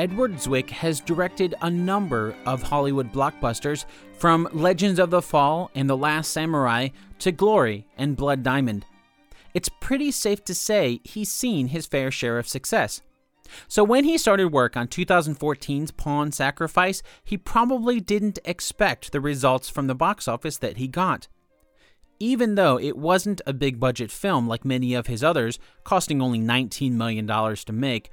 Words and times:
Edward 0.00 0.36
Zwick 0.36 0.70
has 0.70 0.98
directed 0.98 1.54
a 1.60 1.68
number 1.68 2.34
of 2.46 2.62
Hollywood 2.62 3.12
blockbusters, 3.12 3.84
from 4.16 4.48
Legends 4.50 4.98
of 4.98 5.10
the 5.10 5.20
Fall 5.20 5.70
and 5.74 5.90
The 5.90 5.96
Last 5.96 6.30
Samurai 6.30 6.88
to 7.18 7.30
Glory 7.30 7.86
and 7.98 8.16
Blood 8.16 8.42
Diamond. 8.42 8.86
It's 9.52 9.68
pretty 9.68 10.10
safe 10.10 10.42
to 10.46 10.54
say 10.54 11.00
he's 11.04 11.30
seen 11.30 11.68
his 11.68 11.86
fair 11.86 12.10
share 12.10 12.38
of 12.38 12.48
success. 12.48 13.02
So 13.68 13.84
when 13.84 14.04
he 14.04 14.16
started 14.16 14.46
work 14.48 14.74
on 14.74 14.88
2014's 14.88 15.90
Pawn 15.90 16.32
Sacrifice, 16.32 17.02
he 17.22 17.36
probably 17.36 18.00
didn't 18.00 18.38
expect 18.46 19.12
the 19.12 19.20
results 19.20 19.68
from 19.68 19.86
the 19.86 19.94
box 19.94 20.26
office 20.26 20.56
that 20.56 20.78
he 20.78 20.88
got. 20.88 21.28
Even 22.18 22.54
though 22.54 22.78
it 22.78 22.96
wasn't 22.96 23.42
a 23.46 23.52
big 23.52 23.78
budget 23.78 24.10
film 24.10 24.48
like 24.48 24.64
many 24.64 24.94
of 24.94 25.08
his 25.08 25.22
others, 25.22 25.58
costing 25.84 26.22
only 26.22 26.38
$19 26.38 26.92
million 26.92 27.26
to 27.26 27.72
make, 27.74 28.10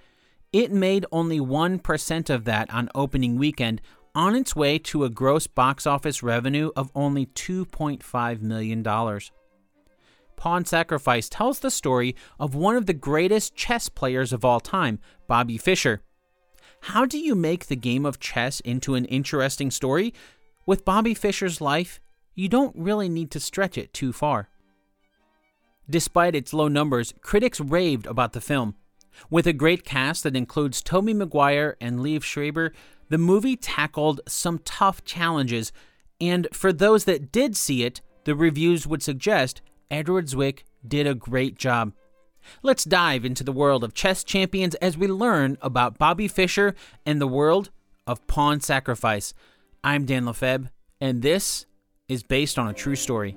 it 0.54 0.72
made 0.72 1.06
only 1.12 1.40
1% 1.40 2.30
of 2.30 2.46
that 2.46 2.74
on 2.74 2.90
opening 2.96 3.38
weekend, 3.38 3.82
on 4.16 4.36
its 4.36 4.56
way 4.56 4.80
to 4.80 5.04
a 5.04 5.10
gross 5.10 5.46
box 5.46 5.86
office 5.86 6.24
revenue 6.24 6.72
of 6.76 6.92
only 6.96 7.28
$2.5 7.28 8.42
million. 8.42 8.84
Pawn 10.38 10.66
Sacrifice 10.66 11.30
tells 11.30 11.60
the 11.60 11.72
story 11.72 12.16
of 12.40 12.56
one 12.56 12.76
of 12.76 12.86
the 12.86 12.94
greatest 12.94 13.56
chess 13.56 13.90
players 13.90 14.32
of 14.32 14.46
all 14.46 14.60
time, 14.60 15.00
Bobby 15.28 15.58
Fischer. 15.58 16.02
How 16.82 17.06
do 17.06 17.18
you 17.18 17.36
make 17.36 17.66
the 17.66 17.76
game 17.76 18.06
of 18.06 18.20
chess 18.20 18.60
into 18.62 18.96
an 18.96 19.06
interesting 19.06 19.72
story? 19.72 20.14
With 20.66 20.86
Bobby 20.86 21.14
Fischer's 21.14 21.60
life, 21.60 22.00
you 22.36 22.48
don't 22.48 22.76
really 22.76 23.10
need 23.10 23.32
to 23.32 23.40
stretch 23.40 23.78
it 23.78 23.94
too 23.94 24.14
far. 24.14 24.50
Despite 25.90 26.36
its 26.36 26.54
low 26.54 26.68
numbers, 26.68 27.14
critics 27.22 27.60
raved 27.60 28.06
about 28.06 28.34
the 28.34 28.42
film. 28.42 28.76
With 29.30 29.48
a 29.48 29.54
great 29.54 29.84
cast 29.84 30.24
that 30.24 30.36
includes 30.36 30.82
Tobey 30.82 31.14
Maguire 31.14 31.76
and 31.82 32.00
Liev 32.00 32.24
Schreiber, 32.24 32.74
the 33.10 33.18
movie 33.18 33.56
tackled 33.56 34.22
some 34.28 34.60
tough 34.60 35.04
challenges, 35.04 35.72
and 36.20 36.48
for 36.52 36.74
those 36.74 37.06
that 37.06 37.32
did 37.32 37.56
see 37.56 37.84
it, 37.84 38.02
the 38.26 38.36
reviews 38.36 38.86
would 38.86 39.02
suggest 39.02 39.62
Edward 39.90 40.28
Zwick 40.28 40.64
did 40.86 41.08
a 41.08 41.16
great 41.16 41.58
job. 41.58 41.94
Let's 42.64 42.84
dive 42.84 43.26
into 43.26 43.44
the 43.44 43.52
world 43.52 43.84
of 43.84 43.94
chess 43.94 44.24
champions 44.24 44.76
as 44.76 44.98
we 44.98 45.08
learn 45.08 45.58
about 45.62 45.98
Bobby 45.98 46.28
Fischer 46.28 46.76
and 47.06 47.22
the 47.22 47.28
world 47.28 47.70
of 48.06 48.26
pawn 48.28 48.62
sacrifice. 48.62 49.34
I'm 49.84 50.06
Dan 50.06 50.26
Lefebvre, 50.26 50.72
and 51.00 51.22
this 51.22 51.66
is 52.08 52.24
based 52.24 52.58
on 52.58 52.68
a 52.68 52.74
true 52.74 52.96
story. 52.96 53.36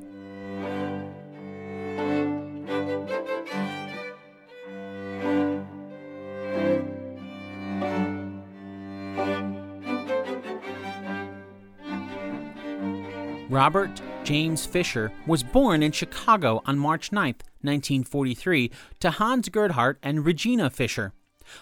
Robert 13.51 14.01
James 14.23 14.65
Fischer 14.65 15.11
was 15.27 15.43
born 15.43 15.83
in 15.83 15.91
Chicago 15.91 16.63
on 16.67 16.79
March 16.79 17.11
9, 17.11 17.35
1943, 17.63 18.71
to 19.01 19.11
Hans 19.11 19.49
Gerhardt 19.49 19.99
and 20.05 20.25
Regina 20.25 20.71
Fischer. 20.71 21.13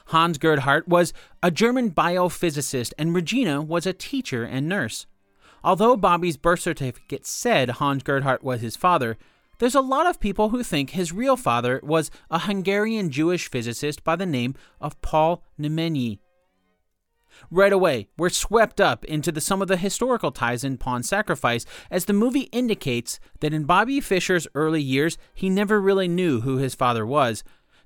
Hans 0.08 0.36
Gerhardt 0.36 0.86
was 0.86 1.14
a 1.42 1.50
German 1.50 1.90
biophysicist, 1.90 2.92
and 2.98 3.14
Regina 3.14 3.62
was 3.62 3.86
a 3.86 3.94
teacher 3.94 4.44
and 4.44 4.68
nurse. 4.68 5.06
Although 5.64 5.96
Bobby's 5.96 6.36
birth 6.36 6.60
certificate 6.60 7.24
said 7.24 7.70
Hans 7.70 8.02
Gerhardt 8.02 8.44
was 8.44 8.60
his 8.60 8.76
father, 8.76 9.16
there's 9.58 9.74
a 9.74 9.80
lot 9.80 10.06
of 10.06 10.20
people 10.20 10.50
who 10.50 10.62
think 10.62 10.90
his 10.90 11.10
real 11.10 11.38
father 11.38 11.80
was 11.82 12.10
a 12.30 12.40
Hungarian 12.40 13.10
Jewish 13.10 13.48
physicist 13.50 14.04
by 14.04 14.14
the 14.14 14.26
name 14.26 14.54
of 14.78 15.00
Paul 15.00 15.42
Nemenyi. 15.58 16.18
Right 17.50 17.72
away, 17.72 18.08
we're 18.16 18.28
swept 18.28 18.80
up 18.80 19.04
into 19.04 19.32
the, 19.32 19.40
some 19.40 19.62
of 19.62 19.68
the 19.68 19.76
historical 19.76 20.30
ties 20.30 20.64
in 20.64 20.78
Pawn 20.78 21.02
Sacrifice, 21.02 21.64
as 21.90 22.04
the 22.04 22.12
movie 22.12 22.48
indicates 22.52 23.20
that 23.40 23.54
in 23.54 23.64
Bobby 23.64 24.00
Fischer's 24.00 24.48
early 24.54 24.82
years, 24.82 25.18
he 25.34 25.48
never 25.48 25.80
really 25.80 26.08
knew 26.08 26.40
who 26.40 26.58
his 26.58 26.74
father 26.74 27.06
was. 27.06 27.44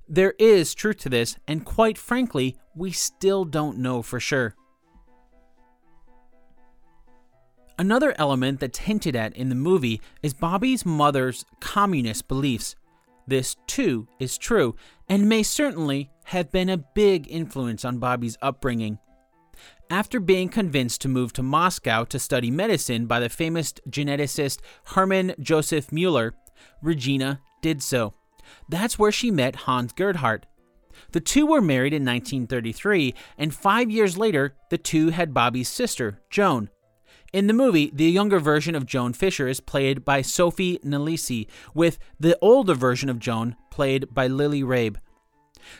There 0.08 0.34
is 0.38 0.74
truth 0.74 0.98
to 0.98 1.08
this, 1.08 1.36
and 1.46 1.64
quite 1.64 1.96
frankly, 1.96 2.56
we 2.74 2.90
still 2.90 3.44
don't 3.44 3.78
know 3.78 4.02
for 4.02 4.20
sure. 4.20 4.56
Another 7.78 8.14
element 8.18 8.60
that's 8.60 8.80
hinted 8.80 9.16
at 9.16 9.34
in 9.34 9.48
the 9.48 9.54
movie 9.54 10.00
is 10.22 10.34
Bobby's 10.34 10.84
mother's 10.84 11.44
communist 11.60 12.28
beliefs. 12.28 12.76
This, 13.26 13.56
too, 13.66 14.08
is 14.18 14.36
true, 14.36 14.76
and 15.08 15.28
may 15.28 15.42
certainly 15.42 16.10
have 16.24 16.50
been 16.52 16.68
a 16.68 16.76
big 16.76 17.26
influence 17.30 17.84
on 17.84 17.98
Bobby's 17.98 18.36
upbringing. 18.42 18.98
After 19.90 20.20
being 20.20 20.48
convinced 20.48 21.00
to 21.02 21.08
move 21.08 21.32
to 21.34 21.42
Moscow 21.42 22.04
to 22.04 22.18
study 22.18 22.50
medicine 22.50 23.06
by 23.06 23.20
the 23.20 23.28
famous 23.28 23.72
geneticist 23.88 24.60
Hermann 24.84 25.34
Joseph 25.38 25.92
Muller, 25.92 26.34
Regina 26.82 27.40
did 27.60 27.82
so. 27.82 28.14
That's 28.68 28.98
where 28.98 29.12
she 29.12 29.30
met 29.30 29.56
Hans 29.56 29.92
Gerhardt. 29.92 30.46
The 31.12 31.20
two 31.20 31.46
were 31.46 31.60
married 31.60 31.92
in 31.92 32.04
1933, 32.04 33.14
and 33.38 33.54
five 33.54 33.90
years 33.90 34.16
later, 34.16 34.54
the 34.70 34.78
two 34.78 35.10
had 35.10 35.34
Bobby's 35.34 35.68
sister, 35.68 36.20
Joan. 36.30 36.70
In 37.32 37.46
the 37.46 37.54
movie, 37.54 37.90
the 37.94 38.10
younger 38.10 38.38
version 38.38 38.74
of 38.74 38.84
Joan 38.84 39.14
Fischer 39.14 39.48
is 39.48 39.60
played 39.60 40.04
by 40.04 40.20
Sophie 40.20 40.78
Nélisse, 40.84 41.48
with 41.74 41.98
the 42.20 42.36
older 42.42 42.74
version 42.74 43.08
of 43.08 43.18
Joan 43.18 43.56
played 43.70 44.12
by 44.12 44.26
Lily 44.26 44.62
Rabe. 44.62 44.96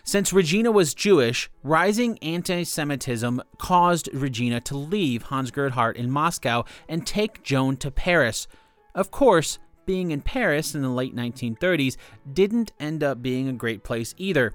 Since 0.05 0.33
Regina 0.33 0.71
was 0.71 0.95
Jewish, 0.95 1.51
rising 1.63 2.19
anti 2.19 2.65
Semitism 2.65 3.43
caused 3.59 4.09
Regina 4.13 4.61
to 4.63 4.77
leave 4.77 5.25
Hans 5.25 5.51
Gerhardt 5.51 5.97
in 5.97 6.11
Moscow 6.11 6.65
and 6.89 7.07
take 7.07 7.43
Joan 7.43 7.77
to 7.79 7.91
Paris. 7.91 8.47
Of 8.95 9.11
course, 9.11 9.59
being 9.87 10.11
in 10.11 10.21
Paris 10.21 10.75
in 10.75 10.83
the 10.83 10.89
late 10.89 11.15
1930s 11.15 11.97
didn't 12.33 12.73
end 12.79 13.03
up 13.03 13.23
being 13.23 13.49
a 13.49 13.53
great 13.53 13.83
place 13.83 14.15
either. 14.19 14.55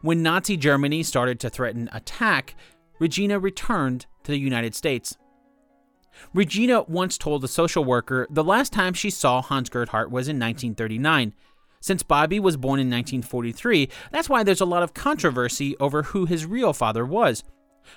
When 0.00 0.22
Nazi 0.22 0.56
Germany 0.56 1.02
started 1.02 1.38
to 1.40 1.50
threaten 1.50 1.88
attack, 1.92 2.56
Regina 2.98 3.38
returned 3.38 4.06
to 4.24 4.32
the 4.32 4.38
United 4.38 4.74
States. 4.74 5.16
Regina 6.32 6.82
once 6.84 7.18
told 7.18 7.44
a 7.44 7.48
social 7.48 7.84
worker 7.84 8.26
the 8.30 8.44
last 8.44 8.72
time 8.72 8.94
she 8.94 9.10
saw 9.10 9.42
Hans 9.42 9.68
Gerhardt 9.68 10.10
was 10.10 10.28
in 10.28 10.38
1939. 10.38 11.34
Since 11.84 12.02
Bobby 12.02 12.40
was 12.40 12.56
born 12.56 12.80
in 12.80 12.86
1943, 12.86 13.90
that's 14.10 14.30
why 14.30 14.42
there's 14.42 14.62
a 14.62 14.64
lot 14.64 14.82
of 14.82 14.94
controversy 14.94 15.76
over 15.76 16.02
who 16.02 16.24
his 16.24 16.46
real 16.46 16.72
father 16.72 17.04
was. 17.04 17.44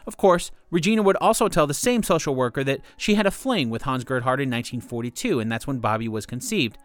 Of 0.06 0.18
course, 0.18 0.52
Regina 0.70 1.02
would 1.02 1.16
also 1.22 1.48
tell 1.48 1.66
the 1.66 1.74
same 1.74 2.03
social 2.03 2.36
worker 2.36 2.66
that 2.66 2.81
she 2.98 3.16
had 3.16 3.25
a 3.25 3.31
fling 3.31 3.70
with 3.70 3.84
Hans 3.84 4.03
Gerhardt 4.03 4.42
in 4.42 4.52
1942, 4.52 5.40
and 5.40 5.50
that's 5.50 5.68
when 5.68 5.80
Bobby 5.80 6.09
was 6.09 6.25
conceived. 6.25 6.78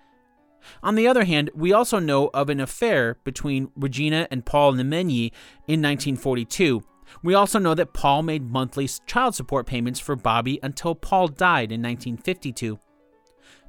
On 0.80 0.94
the 0.94 1.08
other 1.08 1.24
hand, 1.24 1.50
we 1.56 1.72
also 1.72 1.98
know 1.98 2.30
of 2.32 2.48
an 2.48 2.60
affair 2.60 3.16
between 3.24 3.72
Regina 3.74 4.28
and 4.30 4.46
Paul 4.46 4.74
Nemenyi 4.74 5.32
in 5.66 5.82
1942. 5.82 6.84
We 7.24 7.34
also 7.34 7.58
know 7.58 7.74
that 7.74 7.94
Paul 7.94 8.22
made 8.22 8.48
monthly 8.48 8.88
child 9.08 9.34
support 9.34 9.66
payments 9.66 9.98
for 9.98 10.14
Bobby 10.14 10.60
until 10.62 10.94
Paul 10.94 11.26
died 11.26 11.72
in 11.72 11.82
1952. 11.82 12.78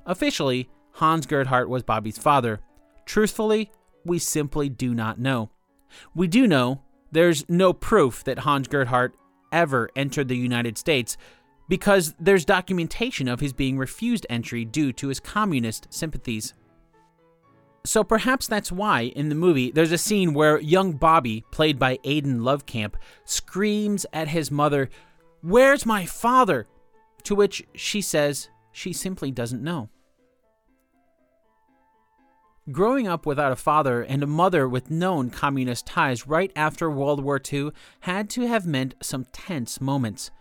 Officially, 0.05 0.69
Hans 0.91 1.25
Gerhardt 1.25 1.67
was 1.67 1.81
Bobby's 1.81 2.19
father. 2.19 2.59
Truthfully, 3.05 3.71
we 4.05 4.19
simply 4.19 4.69
do 4.69 4.93
not 4.93 5.19
know. 5.19 5.49
We 6.15 6.27
do 6.27 6.47
know 6.47 6.81
there's 7.11 7.47
no 7.49 7.73
proof 7.73 8.23
that 8.23 8.39
Hans 8.39 8.67
Gerhardt 8.67 9.13
ever 9.51 9.89
entered 9.95 10.27
the 10.27 10.37
United 10.37 10.77
States 10.77 11.15
because 11.69 12.13
there's 12.19 12.45
documentation 12.45 13.27
of 13.27 13.39
his 13.39 13.53
being 13.53 13.77
refused 13.77 14.25
entry 14.29 14.65
due 14.65 14.91
to 14.93 15.07
his 15.07 15.19
communist 15.19 15.87
sympathies. 15.93 16.53
So 17.85 18.03
perhaps 18.03 18.47
that's 18.47 18.71
why 18.71 19.11
in 19.15 19.29
the 19.29 19.35
movie 19.35 19.71
there's 19.71 19.91
a 19.91 19.97
scene 19.97 20.33
where 20.33 20.59
young 20.59 20.93
Bobby, 20.93 21.43
played 21.51 21.77
by 21.77 21.97
Aiden 21.97 22.39
Lovekamp, 22.39 22.95
screams 23.25 24.05
at 24.13 24.29
his 24.29 24.49
mother, 24.49 24.89
Where's 25.41 25.85
my 25.85 26.05
father? 26.05 26.65
To 27.23 27.35
which 27.35 27.65
she 27.75 28.01
says 28.01 28.49
she 28.71 28.93
simply 28.93 29.31
doesn't 29.31 29.61
know. 29.61 29.89
Growing 32.71 33.09
up 33.09 33.25
without 33.25 33.51
a 33.51 33.57
father 33.57 34.03
and 34.03 34.23
a 34.23 34.27
mother 34.27 34.69
with 34.69 34.89
known 34.89 35.29
communist 35.29 35.85
ties 35.85 36.25
right 36.25 36.49
after 36.55 36.89
World 36.89 37.21
War 37.21 37.41
II 37.51 37.71
had 37.99 38.29
to 38.29 38.47
have 38.47 38.65
meant 38.65 38.95
some 39.01 39.25
tense 39.33 39.81
moments. 39.81 40.31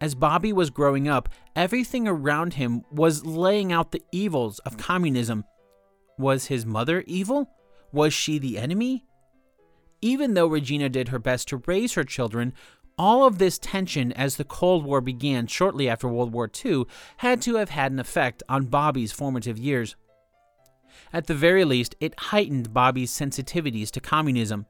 As 0.00 0.16
Bobby 0.16 0.52
was 0.52 0.70
growing 0.70 1.06
up, 1.06 1.28
everything 1.54 2.08
around 2.08 2.54
him 2.54 2.82
was 2.90 3.24
laying 3.24 3.72
out 3.72 3.92
the 3.92 4.02
evils 4.10 4.58
of 4.60 4.76
communism. 4.76 5.44
Was 6.18 6.46
his 6.46 6.66
mother 6.66 7.04
evil? 7.06 7.48
Was 7.92 8.12
she 8.12 8.40
the 8.40 8.58
enemy? 8.58 9.04
Even 10.00 10.34
though 10.34 10.48
Regina 10.48 10.88
did 10.88 11.08
her 11.08 11.20
best 11.20 11.46
to 11.48 11.62
raise 11.64 11.94
her 11.94 12.04
children, 12.04 12.54
all 12.98 13.24
of 13.24 13.38
this 13.38 13.56
tension 13.56 14.10
as 14.14 14.34
the 14.34 14.42
Cold 14.44 14.84
War 14.84 15.00
began 15.00 15.46
shortly 15.46 15.88
after 15.88 16.08
World 16.08 16.32
War 16.32 16.50
II 16.64 16.86
had 17.18 17.40
to 17.42 17.54
have 17.54 17.70
had 17.70 17.92
an 17.92 18.00
effect 18.00 18.42
on 18.48 18.66
Bobby's 18.66 19.12
formative 19.12 19.60
years. 19.60 19.94
At 21.12 21.26
the 21.26 21.34
very 21.34 21.64
least, 21.64 21.94
it 22.00 22.18
heightened 22.18 22.72
Bobby's 22.72 23.10
sensitivities 23.10 23.90
to 23.90 24.00
communism. 24.00 24.66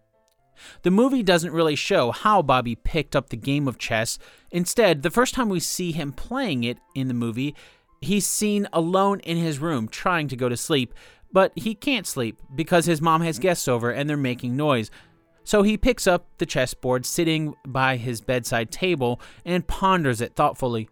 The 0.82 0.90
movie 0.90 1.22
doesn't 1.22 1.52
really 1.52 1.76
show 1.76 2.10
how 2.10 2.42
Bobby 2.42 2.74
picked 2.74 3.14
up 3.14 3.28
the 3.28 3.36
game 3.36 3.68
of 3.68 3.78
chess. 3.78 4.18
Instead, 4.50 5.02
the 5.02 5.10
first 5.10 5.34
time 5.34 5.48
we 5.48 5.60
see 5.60 5.92
him 5.92 6.12
playing 6.12 6.64
it 6.64 6.78
in 6.94 7.08
the 7.08 7.14
movie, 7.14 7.54
he's 8.00 8.26
seen 8.26 8.68
alone 8.72 9.20
in 9.20 9.36
his 9.36 9.58
room 9.58 9.88
trying 9.88 10.28
to 10.28 10.36
go 10.36 10.48
to 10.48 10.56
sleep, 10.56 10.94
but 11.32 11.52
he 11.54 11.74
can't 11.74 12.06
sleep 12.06 12.40
because 12.54 12.86
his 12.86 13.00
mom 13.00 13.22
has 13.22 13.38
guests 13.38 13.68
over 13.68 13.90
and 13.90 14.08
they're 14.08 14.16
making 14.16 14.56
noise. 14.56 14.90
So 15.44 15.62
he 15.62 15.78
picks 15.78 16.06
up 16.06 16.26
the 16.38 16.46
chessboard 16.46 17.06
sitting 17.06 17.54
by 17.66 17.96
his 17.96 18.20
bedside 18.20 18.70
table 18.70 19.20
and 19.44 19.66
ponders 19.66 20.20
it 20.20 20.34
thoughtfully. 20.34 20.88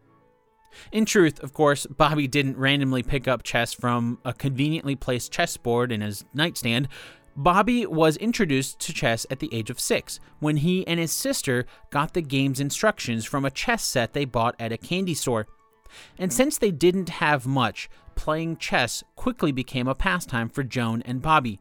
In 0.93 1.05
truth, 1.05 1.43
of 1.43 1.52
course, 1.52 1.87
Bobby 1.87 2.26
didn't 2.26 2.58
randomly 2.58 3.02
pick 3.02 3.26
up 3.26 3.43
chess 3.43 3.73
from 3.73 4.19
a 4.25 4.32
conveniently 4.32 4.96
placed 4.96 5.32
chessboard 5.32 5.93
in 5.93 6.00
his 6.00 6.25
nightstand. 6.34 6.88
Bobby 7.37 7.84
was 7.84 8.17
introduced 8.17 8.81
to 8.81 8.94
chess 8.94 9.26
at 9.31 9.40
the 9.40 9.52
age 9.52 9.69
of 9.69 9.78
six 9.78 10.19
when 10.38 10.58
he 10.58 10.87
and 10.87 10.99
his 10.99 11.12
sister 11.12 11.67
got 11.90 12.14
the 12.14 12.23
game's 12.23 12.61
instructions 12.61 13.26
from 13.26 13.44
a 13.44 13.50
chess 13.50 13.84
set 13.84 14.14
they 14.14 14.25
bought 14.25 14.56
at 14.58 14.73
a 14.73 14.78
candy 14.78 15.14
store. 15.14 15.46
And 16.19 16.32
since 16.32 16.56
they 16.56 16.70
didn't 16.70 17.11
have 17.11 17.46
much, 17.46 17.90
playing 18.14 18.56
chess 18.56 19.05
quickly 19.14 19.52
became 19.52 19.87
a 19.87 19.94
pastime 19.94 20.49
for 20.49 20.62
Joan 20.62 21.02
and 21.02 21.20
Bobby. 21.20 21.61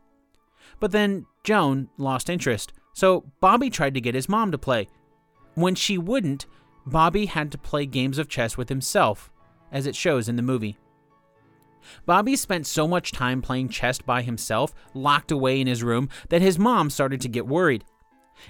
But 0.79 0.91
then 0.91 1.25
Joan 1.44 1.89
lost 1.97 2.29
interest, 2.29 2.71
so 2.94 3.25
Bobby 3.41 3.69
tried 3.69 3.94
to 3.94 4.01
get 4.01 4.15
his 4.15 4.29
mom 4.29 4.51
to 4.51 4.57
play. 4.57 4.88
When 5.53 5.75
she 5.75 5.97
wouldn't, 5.97 6.45
Bobby 6.86 7.26
had 7.26 7.52
to 7.52 7.58
play 7.58 7.86
games 7.86 8.18
of 8.18 8.30
chess 8.30 8.58
with 8.58 8.70
himself, 8.70 9.32
as 9.72 9.88
it 9.88 9.96
shows 9.96 10.30
in 10.30 10.36
the 10.36 10.42
movie. 10.42 10.78
Bobby 12.06 12.36
spent 12.36 12.68
so 12.68 12.88
much 12.88 13.12
time 13.12 13.42
playing 13.42 13.70
chess 13.70 14.00
by 14.00 14.22
himself, 14.22 14.74
locked 14.94 15.32
away 15.32 15.60
in 15.60 15.68
his 15.68 15.84
room, 15.84 16.10
that 16.30 16.42
his 16.42 16.60
mom 16.60 16.90
started 16.90 17.22
to 17.22 17.28
get 17.28 17.48
worried. 17.48 17.84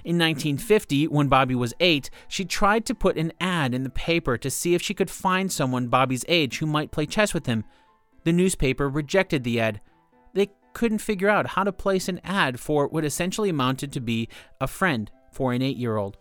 In 0.04 0.18
1950, 0.18 1.08
when 1.08 1.28
Bobby 1.28 1.54
was 1.54 1.74
eight, 1.80 2.10
she 2.28 2.44
tried 2.44 2.84
to 2.86 2.94
put 2.94 3.16
an 3.16 3.32
ad 3.40 3.72
in 3.72 3.84
the 3.84 3.90
paper 3.90 4.36
to 4.36 4.50
see 4.50 4.74
if 4.74 4.82
she 4.82 4.94
could 4.94 5.10
find 5.10 5.50
someone 5.50 5.88
Bobby's 5.88 6.24
age 6.28 6.58
who 6.58 6.66
might 6.66 6.90
play 6.90 7.06
chess 7.06 7.32
with 7.32 7.46
him. 7.46 7.64
The 8.24 8.32
newspaper 8.32 8.88
rejected 8.88 9.44
the 9.44 9.60
ad. 9.60 9.80
They 10.34 10.50
couldn't 10.72 10.98
figure 10.98 11.28
out 11.28 11.46
how 11.48 11.64
to 11.64 11.72
place 11.72 12.08
an 12.08 12.20
ad 12.24 12.58
for 12.58 12.88
what 12.88 13.04
essentially 13.04 13.48
amounted 13.48 13.92
to 13.92 14.00
be 14.00 14.28
a 14.60 14.66
friend 14.66 15.10
for 15.30 15.52
an 15.52 15.62
eight 15.62 15.76
year 15.76 15.96
old. 15.96 16.18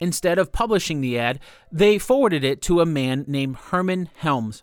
Instead 0.00 0.38
of 0.38 0.52
publishing 0.52 1.00
the 1.00 1.18
ad, 1.18 1.40
they 1.70 1.98
forwarded 1.98 2.44
it 2.44 2.60
to 2.62 2.80
a 2.80 2.86
man 2.86 3.24
named 3.26 3.56
Hermann 3.56 4.08
Helms. 4.16 4.62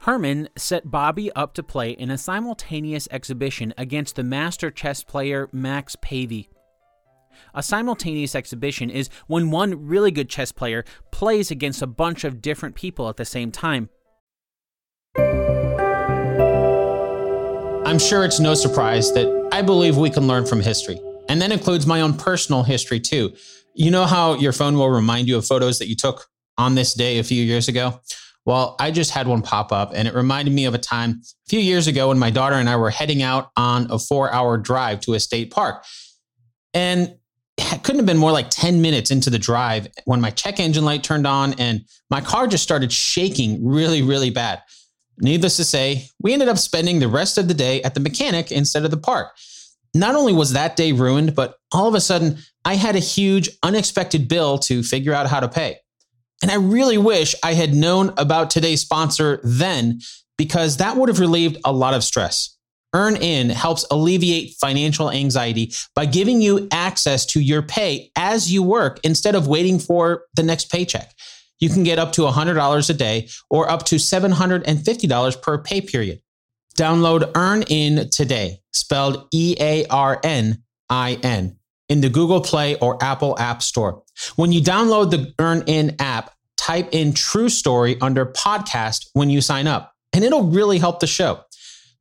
Herman 0.00 0.50
set 0.56 0.90
Bobby 0.90 1.32
up 1.32 1.54
to 1.54 1.62
play 1.62 1.92
in 1.92 2.10
a 2.10 2.18
simultaneous 2.18 3.08
exhibition 3.10 3.72
against 3.78 4.16
the 4.16 4.22
master 4.22 4.70
chess 4.70 5.02
player 5.02 5.48
Max 5.50 5.96
Pavey. 6.02 6.50
A 7.54 7.62
simultaneous 7.62 8.34
exhibition 8.34 8.90
is 8.90 9.08
when 9.26 9.50
one 9.50 9.86
really 9.86 10.10
good 10.10 10.28
chess 10.28 10.52
player 10.52 10.84
plays 11.10 11.50
against 11.50 11.80
a 11.82 11.86
bunch 11.86 12.22
of 12.24 12.42
different 12.42 12.74
people 12.74 13.08
at 13.08 13.16
the 13.16 13.24
same 13.24 13.50
time. 13.50 13.88
I'm 17.86 17.98
sure 17.98 18.24
it's 18.24 18.40
no 18.40 18.54
surprise 18.54 19.12
that 19.14 19.48
I 19.52 19.62
believe 19.62 19.96
we 19.96 20.10
can 20.10 20.26
learn 20.26 20.46
from 20.46 20.60
history. 20.60 20.98
And 21.28 21.40
that 21.40 21.52
includes 21.52 21.86
my 21.86 22.00
own 22.00 22.14
personal 22.14 22.62
history 22.62 23.00
too. 23.00 23.34
You 23.74 23.90
know 23.90 24.04
how 24.04 24.34
your 24.34 24.52
phone 24.52 24.76
will 24.76 24.90
remind 24.90 25.28
you 25.28 25.36
of 25.36 25.46
photos 25.46 25.78
that 25.78 25.88
you 25.88 25.96
took 25.96 26.26
on 26.58 26.74
this 26.74 26.94
day 26.94 27.18
a 27.18 27.24
few 27.24 27.42
years 27.42 27.68
ago? 27.68 28.00
Well, 28.46 28.76
I 28.78 28.90
just 28.90 29.10
had 29.10 29.26
one 29.26 29.42
pop 29.42 29.72
up 29.72 29.92
and 29.94 30.06
it 30.06 30.14
reminded 30.14 30.52
me 30.52 30.66
of 30.66 30.74
a 30.74 30.78
time 30.78 31.22
a 31.46 31.48
few 31.48 31.60
years 31.60 31.86
ago 31.86 32.08
when 32.08 32.18
my 32.18 32.30
daughter 32.30 32.56
and 32.56 32.68
I 32.68 32.76
were 32.76 32.90
heading 32.90 33.22
out 33.22 33.50
on 33.56 33.90
a 33.90 33.98
four 33.98 34.32
hour 34.32 34.58
drive 34.58 35.00
to 35.00 35.14
a 35.14 35.20
state 35.20 35.50
park. 35.50 35.84
And 36.74 37.16
it 37.56 37.82
couldn't 37.82 38.00
have 38.00 38.06
been 38.06 38.18
more 38.18 38.32
like 38.32 38.50
10 38.50 38.82
minutes 38.82 39.10
into 39.10 39.30
the 39.30 39.38
drive 39.38 39.88
when 40.04 40.20
my 40.20 40.30
check 40.30 40.60
engine 40.60 40.84
light 40.84 41.02
turned 41.02 41.26
on 41.26 41.54
and 41.54 41.84
my 42.10 42.20
car 42.20 42.46
just 42.46 42.64
started 42.64 42.92
shaking 42.92 43.64
really, 43.64 44.02
really 44.02 44.30
bad. 44.30 44.62
Needless 45.18 45.56
to 45.56 45.64
say, 45.64 46.08
we 46.20 46.32
ended 46.32 46.48
up 46.48 46.58
spending 46.58 46.98
the 46.98 47.08
rest 47.08 47.38
of 47.38 47.46
the 47.48 47.54
day 47.54 47.80
at 47.82 47.94
the 47.94 48.00
mechanic 48.00 48.50
instead 48.50 48.84
of 48.84 48.90
the 48.90 48.96
park. 48.96 49.28
Not 49.94 50.16
only 50.16 50.32
was 50.32 50.52
that 50.52 50.76
day 50.76 50.92
ruined, 50.92 51.34
but 51.34 51.56
all 51.72 51.86
of 51.86 51.94
a 51.94 52.00
sudden 52.00 52.38
I 52.64 52.74
had 52.74 52.96
a 52.96 53.00
huge 53.00 53.48
unexpected 53.62 54.28
bill 54.28 54.58
to 54.58 54.82
figure 54.82 55.14
out 55.14 55.28
how 55.28 55.40
to 55.40 55.48
pay. 55.48 55.78
And 56.42 56.50
I 56.50 56.56
really 56.56 56.98
wish 56.98 57.34
I 57.42 57.54
had 57.54 57.74
known 57.74 58.12
about 58.18 58.50
today's 58.50 58.80
sponsor 58.80 59.40
then, 59.44 60.00
because 60.36 60.78
that 60.78 60.96
would 60.96 61.08
have 61.08 61.20
relieved 61.20 61.58
a 61.64 61.72
lot 61.72 61.94
of 61.94 62.02
stress. 62.02 62.58
EarnIn 62.94 63.50
helps 63.50 63.84
alleviate 63.90 64.54
financial 64.60 65.10
anxiety 65.10 65.72
by 65.94 66.06
giving 66.06 66.40
you 66.40 66.68
access 66.70 67.26
to 67.26 67.40
your 67.40 67.62
pay 67.62 68.10
as 68.16 68.52
you 68.52 68.62
work 68.62 69.00
instead 69.02 69.34
of 69.34 69.48
waiting 69.48 69.78
for 69.78 70.24
the 70.34 70.42
next 70.42 70.70
paycheck. 70.70 71.12
You 71.58 71.68
can 71.70 71.82
get 71.82 71.98
up 71.98 72.12
to 72.12 72.22
$100 72.22 72.90
a 72.90 72.94
day 72.94 73.28
or 73.50 73.68
up 73.68 73.84
to 73.86 73.96
$750 73.96 75.42
per 75.42 75.58
pay 75.58 75.80
period. 75.80 76.20
Download 76.78 77.30
EarnIn 77.32 78.10
today, 78.10 78.60
spelled 78.72 79.28
E 79.32 79.54
A 79.60 79.86
R 79.86 80.20
N 80.24 80.62
I 80.90 81.18
N, 81.22 81.56
in 81.88 82.00
the 82.00 82.08
Google 82.08 82.40
Play 82.40 82.76
or 82.76 83.02
Apple 83.02 83.38
App 83.38 83.62
Store. 83.62 84.02
When 84.36 84.52
you 84.52 84.60
download 84.60 85.10
the 85.10 85.32
EarnIn 85.38 85.96
app, 86.00 86.32
type 86.56 86.88
in 86.92 87.12
True 87.12 87.48
Story 87.48 87.96
under 88.00 88.26
podcast 88.26 89.06
when 89.12 89.30
you 89.30 89.40
sign 89.40 89.66
up, 89.66 89.92
and 90.12 90.24
it'll 90.24 90.44
really 90.48 90.78
help 90.78 91.00
the 91.00 91.06
show. 91.06 91.40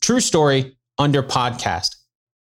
True 0.02 0.20
Story 0.20 0.76
under 0.98 1.22
podcast. 1.22 1.96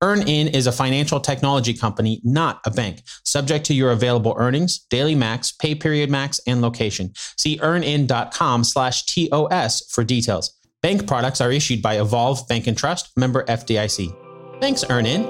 EarnIn 0.02 0.54
is 0.54 0.66
a 0.66 0.72
financial 0.72 1.20
technology 1.20 1.74
company, 1.74 2.20
not 2.24 2.60
a 2.64 2.70
bank, 2.70 3.02
subject 3.24 3.66
to 3.66 3.74
your 3.74 3.90
available 3.90 4.34
earnings, 4.38 4.78
daily 4.88 5.14
max, 5.14 5.52
pay 5.52 5.74
period 5.74 6.08
max, 6.08 6.40
and 6.46 6.62
location. 6.62 7.12
See 7.36 7.58
earnin.com 7.60 8.64
slash 8.64 9.04
TOS 9.04 9.90
for 9.90 10.02
details. 10.02 10.56
Bank 10.82 11.06
products 11.06 11.42
are 11.42 11.52
issued 11.52 11.82
by 11.82 12.00
Evolve 12.00 12.48
Bank 12.48 12.66
and 12.66 12.76
Trust, 12.76 13.10
member 13.14 13.44
FDIC. 13.44 14.16
Thanks, 14.62 14.82
EarnIn. 14.84 15.28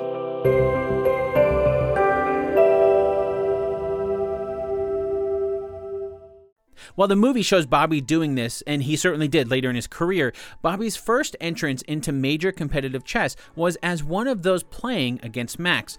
While 6.94 7.08
the 7.08 7.17
movie 7.17 7.43
shows 7.43 7.67
Bobby 7.67 8.01
doing 8.01 8.36
this, 8.36 8.63
and 8.65 8.84
he 8.84 8.94
certainly 8.94 9.27
did 9.27 9.51
later 9.51 9.69
in 9.69 9.74
his 9.74 9.89
career, 9.89 10.32
Bobby's 10.63 10.96
first 10.96 11.34
entrance 11.41 11.82
into 11.82 12.13
major 12.13 12.53
competitive 12.53 13.05
chess 13.05 13.34
was 13.56 13.77
as 13.82 14.05
one 14.05 14.29
of 14.29 14.43
those 14.43 14.63
playing 14.63 15.19
against 15.24 15.58
Max. 15.58 15.98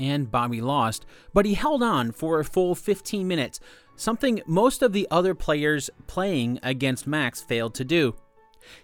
And 0.00 0.30
Bobby 0.30 0.60
lost, 0.60 1.06
but 1.32 1.46
he 1.46 1.54
held 1.54 1.82
on 1.82 2.10
for 2.10 2.40
a 2.40 2.44
full 2.44 2.74
15 2.74 3.28
minutes, 3.28 3.60
something 3.96 4.42
most 4.46 4.82
of 4.82 4.92
the 4.92 5.08
other 5.10 5.34
players 5.34 5.90
playing 6.06 6.58
against 6.62 7.06
Max 7.06 7.42
failed 7.42 7.74
to 7.74 7.84
do. 7.84 8.14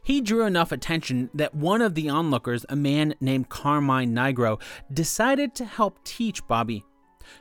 He 0.03 0.21
drew 0.21 0.45
enough 0.45 0.73
attention 0.73 1.31
that 1.35 1.55
one 1.55 1.81
of 1.81 1.95
the 1.95 2.09
onlookers, 2.09 2.67
a 2.69 2.77
man 2.77 3.15
named 3.21 3.49
Carmine 3.49 4.15
Nigro, 4.15 4.61
decided 4.93 5.55
to 5.55 5.65
help 5.65 6.05
teach 6.05 6.47
Bobby. 6.47 6.85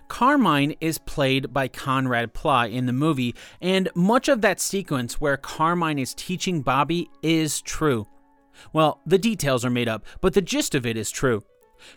Carmine 0.08 0.76
is 0.80 0.98
played 1.00 1.54
by 1.54 1.68
Conrad 1.68 2.34
Pla 2.34 2.66
in 2.66 2.86
the 2.86 2.94
movie, 2.94 3.36
and 3.62 3.90
much 3.96 4.30
of 4.30 4.42
that 4.42 4.60
sequence 4.60 5.20
where 5.20 5.38
Carmine 5.38 6.00
is 6.00 6.14
teaching 6.14 6.62
Bobby 6.62 7.10
is 7.22 7.62
true. 7.62 8.08
Well, 8.74 9.02
the 9.06 9.18
details 9.18 9.64
are 9.64 9.70
made 9.70 9.88
up, 9.88 10.06
but 10.22 10.34
the 10.34 10.42
gist 10.42 10.76
of 10.76 10.86
it 10.86 10.98
is 10.98 11.12
true. 11.12 11.44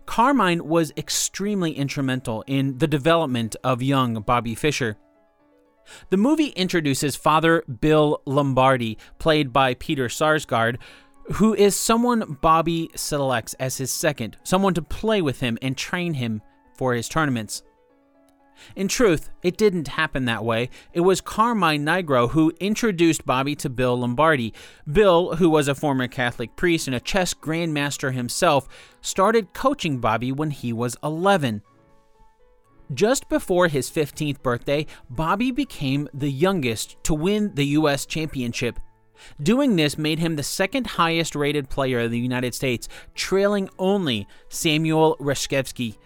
Carmine 0.06 0.66
was 0.66 0.92
extremely 0.96 1.72
instrumental 1.72 2.44
in 2.46 2.78
the 2.78 2.86
development 2.86 3.56
of 3.64 3.82
young 3.82 4.22
Bobby 4.22 4.54
Fischer. 4.54 4.96
The 6.10 6.16
movie 6.16 6.48
introduces 6.48 7.16
Father 7.16 7.62
Bill 7.80 8.22
Lombardi, 8.26 8.98
played 9.18 9.52
by 9.52 9.74
Peter 9.74 10.08
Sarsgaard, 10.08 10.78
who 11.34 11.54
is 11.54 11.76
someone 11.76 12.38
Bobby 12.40 12.90
selects 12.94 13.54
as 13.54 13.76
his 13.76 13.90
second, 13.90 14.36
someone 14.42 14.74
to 14.74 14.82
play 14.82 15.22
with 15.22 15.40
him 15.40 15.58
and 15.62 15.76
train 15.76 16.14
him 16.14 16.42
for 16.74 16.94
his 16.94 17.08
tournaments. 17.08 17.62
In 18.76 18.88
truth, 18.88 19.30
it 19.42 19.56
didn't 19.56 19.88
happen 19.88 20.24
that 20.26 20.44
way. 20.44 20.68
It 20.92 21.00
was 21.00 21.20
Carmine 21.20 21.84
Nigro 21.84 22.30
who 22.30 22.52
introduced 22.60 23.26
Bobby 23.26 23.54
to 23.56 23.70
Bill 23.70 23.98
Lombardi. 23.98 24.52
Bill, 24.90 25.36
who 25.36 25.50
was 25.50 25.68
a 25.68 25.74
former 25.74 26.06
Catholic 26.06 26.54
priest 26.56 26.86
and 26.86 26.94
a 26.94 27.00
chess 27.00 27.34
grandmaster 27.34 28.12
himself, 28.12 28.68
started 29.00 29.52
coaching 29.52 29.98
Bobby 29.98 30.32
when 30.32 30.50
he 30.50 30.72
was 30.72 30.96
11. 31.02 31.62
Just 32.94 33.28
before 33.28 33.68
his 33.68 33.90
15th 33.90 34.42
birthday, 34.42 34.86
Bobby 35.08 35.50
became 35.50 36.08
the 36.12 36.30
youngest 36.30 36.96
to 37.04 37.14
win 37.14 37.54
the 37.54 37.66
U.S. 37.66 38.04
championship. 38.04 38.78
Doing 39.40 39.76
this 39.76 39.96
made 39.96 40.18
him 40.18 40.36
the 40.36 40.42
second 40.42 40.88
highest 40.88 41.34
rated 41.34 41.70
player 41.70 42.00
in 42.00 42.10
the 42.10 42.18
United 42.18 42.54
States, 42.54 42.88
trailing 43.14 43.70
only 43.78 44.26
Samuel 44.48 45.16
Reshevsky, 45.20 45.96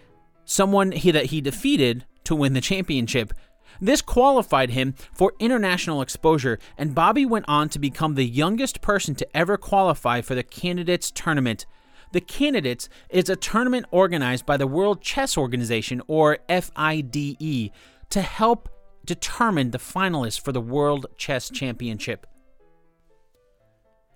someone 0.45 0.91
he, 0.91 1.11
that 1.11 1.25
he 1.25 1.41
defeated 1.41 2.05
to 2.25 2.35
win 2.35 2.53
the 2.53 2.61
championship. 2.61 3.33
This 3.81 4.01
qualified 4.01 4.69
him 4.69 4.93
for 5.13 5.33
international 5.39 6.01
exposure, 6.01 6.59
and 6.77 6.95
Bobby 6.95 7.25
went 7.25 7.45
on 7.47 7.69
to 7.69 7.79
become 7.79 8.15
the 8.15 8.23
youngest 8.23 8.81
person 8.81 9.15
to 9.15 9.37
ever 9.37 9.57
qualify 9.57 10.21
for 10.21 10.35
the 10.35 10.43
candidates 10.43 11.11
tournament. 11.11 11.65
The 12.11 12.21
Candidates 12.21 12.87
is 13.09 13.29
a 13.29 13.35
tournament 13.35 13.85
organized 13.91 14.45
by 14.45 14.57
the 14.57 14.67
World 14.67 15.01
Chess 15.01 15.37
Organization, 15.37 16.01
or 16.07 16.37
FIDE, 16.49 17.71
to 18.09 18.21
help 18.21 18.69
determine 19.05 19.71
the 19.71 19.77
finalists 19.77 20.39
for 20.39 20.51
the 20.51 20.61
World 20.61 21.07
Chess 21.17 21.49
Championship. 21.49 22.25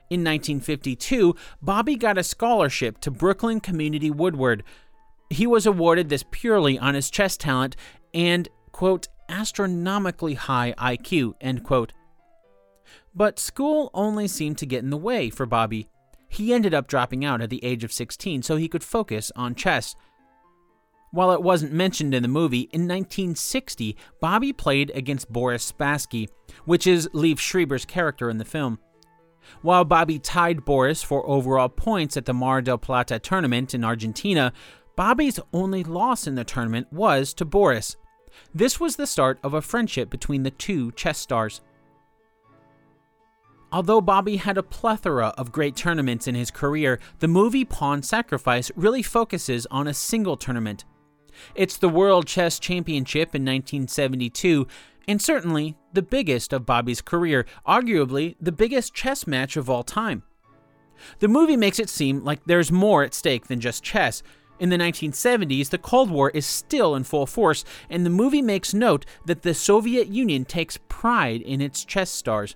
In 0.10 0.22
1952, 0.22 1.36
Bobby 1.62 1.96
got 1.96 2.18
a 2.18 2.24
scholarship 2.24 3.00
to 3.00 3.12
Brooklyn 3.12 3.62
Community 3.62 4.12
Woodward. 4.12 4.64
He 5.30 5.48
was 5.48 5.66
awarded 5.66 6.10
this 6.10 6.26
purely 6.32 6.78
on 6.78 6.96
his 6.96 7.10
chess 7.10 7.38
talent 7.38 7.78
and, 8.14 8.50
quote, 8.74 9.08
astronomically 9.30 10.34
high 10.34 10.74
IQ, 10.78 11.36
end 11.40 11.64
quote. 11.64 11.94
But 13.16 13.40
school 13.40 13.90
only 13.94 14.28
seemed 14.28 14.58
to 14.58 14.66
get 14.66 14.84
in 14.84 14.90
the 14.90 14.98
way 14.98 15.30
for 15.30 15.46
Bobby. 15.46 15.88
He 16.32 16.54
ended 16.54 16.74
up 16.74 16.88
dropping 16.88 17.26
out 17.26 17.42
at 17.42 17.50
the 17.50 17.64
age 17.64 17.84
of 17.84 17.92
16 17.92 18.42
so 18.42 18.56
he 18.56 18.70
could 18.70 18.86
focus 18.86 19.34
on 19.36 19.54
chess. 19.54 19.96
While 21.12 21.34
it 21.34 21.44
wasn't 21.44 21.74
mentioned 21.74 22.14
in 22.14 22.24
the 22.24 22.30
movie, 22.30 22.70
in 22.72 22.88
1960, 22.88 23.98
Bobby 24.22 24.54
played 24.54 24.94
against 24.96 25.32
Boris 25.32 25.70
Spassky, 25.70 26.30
which 26.64 26.88
is 26.88 27.10
Liev 27.10 27.38
Schreiber's 27.38 27.84
character 27.84 28.30
in 28.30 28.38
the 28.38 28.46
film. 28.46 28.80
While 29.62 29.84
Bobby 29.84 30.20
tied 30.20 30.64
Boris 30.64 31.04
for 31.04 31.28
overall 31.28 31.68
points 31.68 32.16
at 32.16 32.26
the 32.26 32.34
Mar 32.34 32.62
del 32.62 32.78
Plata 32.78 33.20
tournament 33.20 33.74
in 33.74 33.84
Argentina, 33.84 34.54
Bobby's 34.96 35.38
only 35.52 35.84
loss 35.84 36.28
in 36.28 36.36
the 36.36 36.46
tournament 36.46 36.88
was 36.94 37.34
to 37.34 37.44
Boris. 37.44 37.98
This 38.56 38.80
was 38.80 38.96
the 38.96 39.06
start 39.06 39.38
of 39.44 39.54
a 39.54 39.62
friendship 39.62 40.10
between 40.10 40.44
the 40.44 40.52
two 40.52 40.94
chess 40.94 41.18
stars. 41.18 41.60
Although 43.74 44.02
Bobby 44.02 44.36
had 44.36 44.58
a 44.58 44.64
plethora 44.64 45.28
of 45.38 45.54
great 45.54 45.78
tournaments 45.78 46.28
in 46.28 46.36
his 46.36 46.52
career, 46.52 47.00
the 47.20 47.28
movie 47.30 47.64
Pawn 47.64 48.04
Sacrifice 48.04 48.70
really 48.76 49.02
focuses 49.02 49.66
on 49.72 49.88
a 49.88 49.94
single 49.94 50.36
tournament. 50.36 50.84
It's 51.56 51.78
the 51.78 51.88
World 51.88 52.28
Chess 52.28 52.60
Championship 52.60 53.34
in 53.34 53.44
1972, 53.44 54.68
and 55.08 55.22
certainly 55.22 55.78
the 55.94 56.02
biggest 56.02 56.52
of 56.52 56.66
Bobby's 56.66 57.02
career, 57.02 57.46
arguably 57.66 58.36
the 58.42 58.52
biggest 58.52 58.94
chess 58.94 59.26
match 59.26 59.56
of 59.56 59.70
all 59.70 59.84
time. 59.84 60.24
The 61.20 61.30
movie 61.30 61.58
makes 61.58 61.80
it 61.80 61.90
seem 61.90 62.26
like 62.26 62.44
there's 62.46 62.74
more 62.74 63.04
at 63.04 63.14
stake 63.14 63.48
than 63.48 63.62
just 63.62 63.84
chess. 63.84 64.22
In 64.60 64.70
the 64.70 64.78
1970s, 64.78 65.70
the 65.70 65.78
Cold 65.78 66.12
War 66.12 66.30
is 66.32 66.46
still 66.46 66.94
in 66.94 67.06
full 67.06 67.26
force, 67.26 67.64
and 67.90 68.06
the 68.06 68.12
movie 68.12 68.42
makes 68.42 68.74
note 68.74 69.06
that 69.26 69.44
the 69.44 69.54
Soviet 69.54 70.10
Union 70.10 70.44
takes 70.44 70.78
pride 70.90 71.42
in 71.42 71.62
its 71.62 71.86
chess 71.86 72.12
stars. 72.12 72.56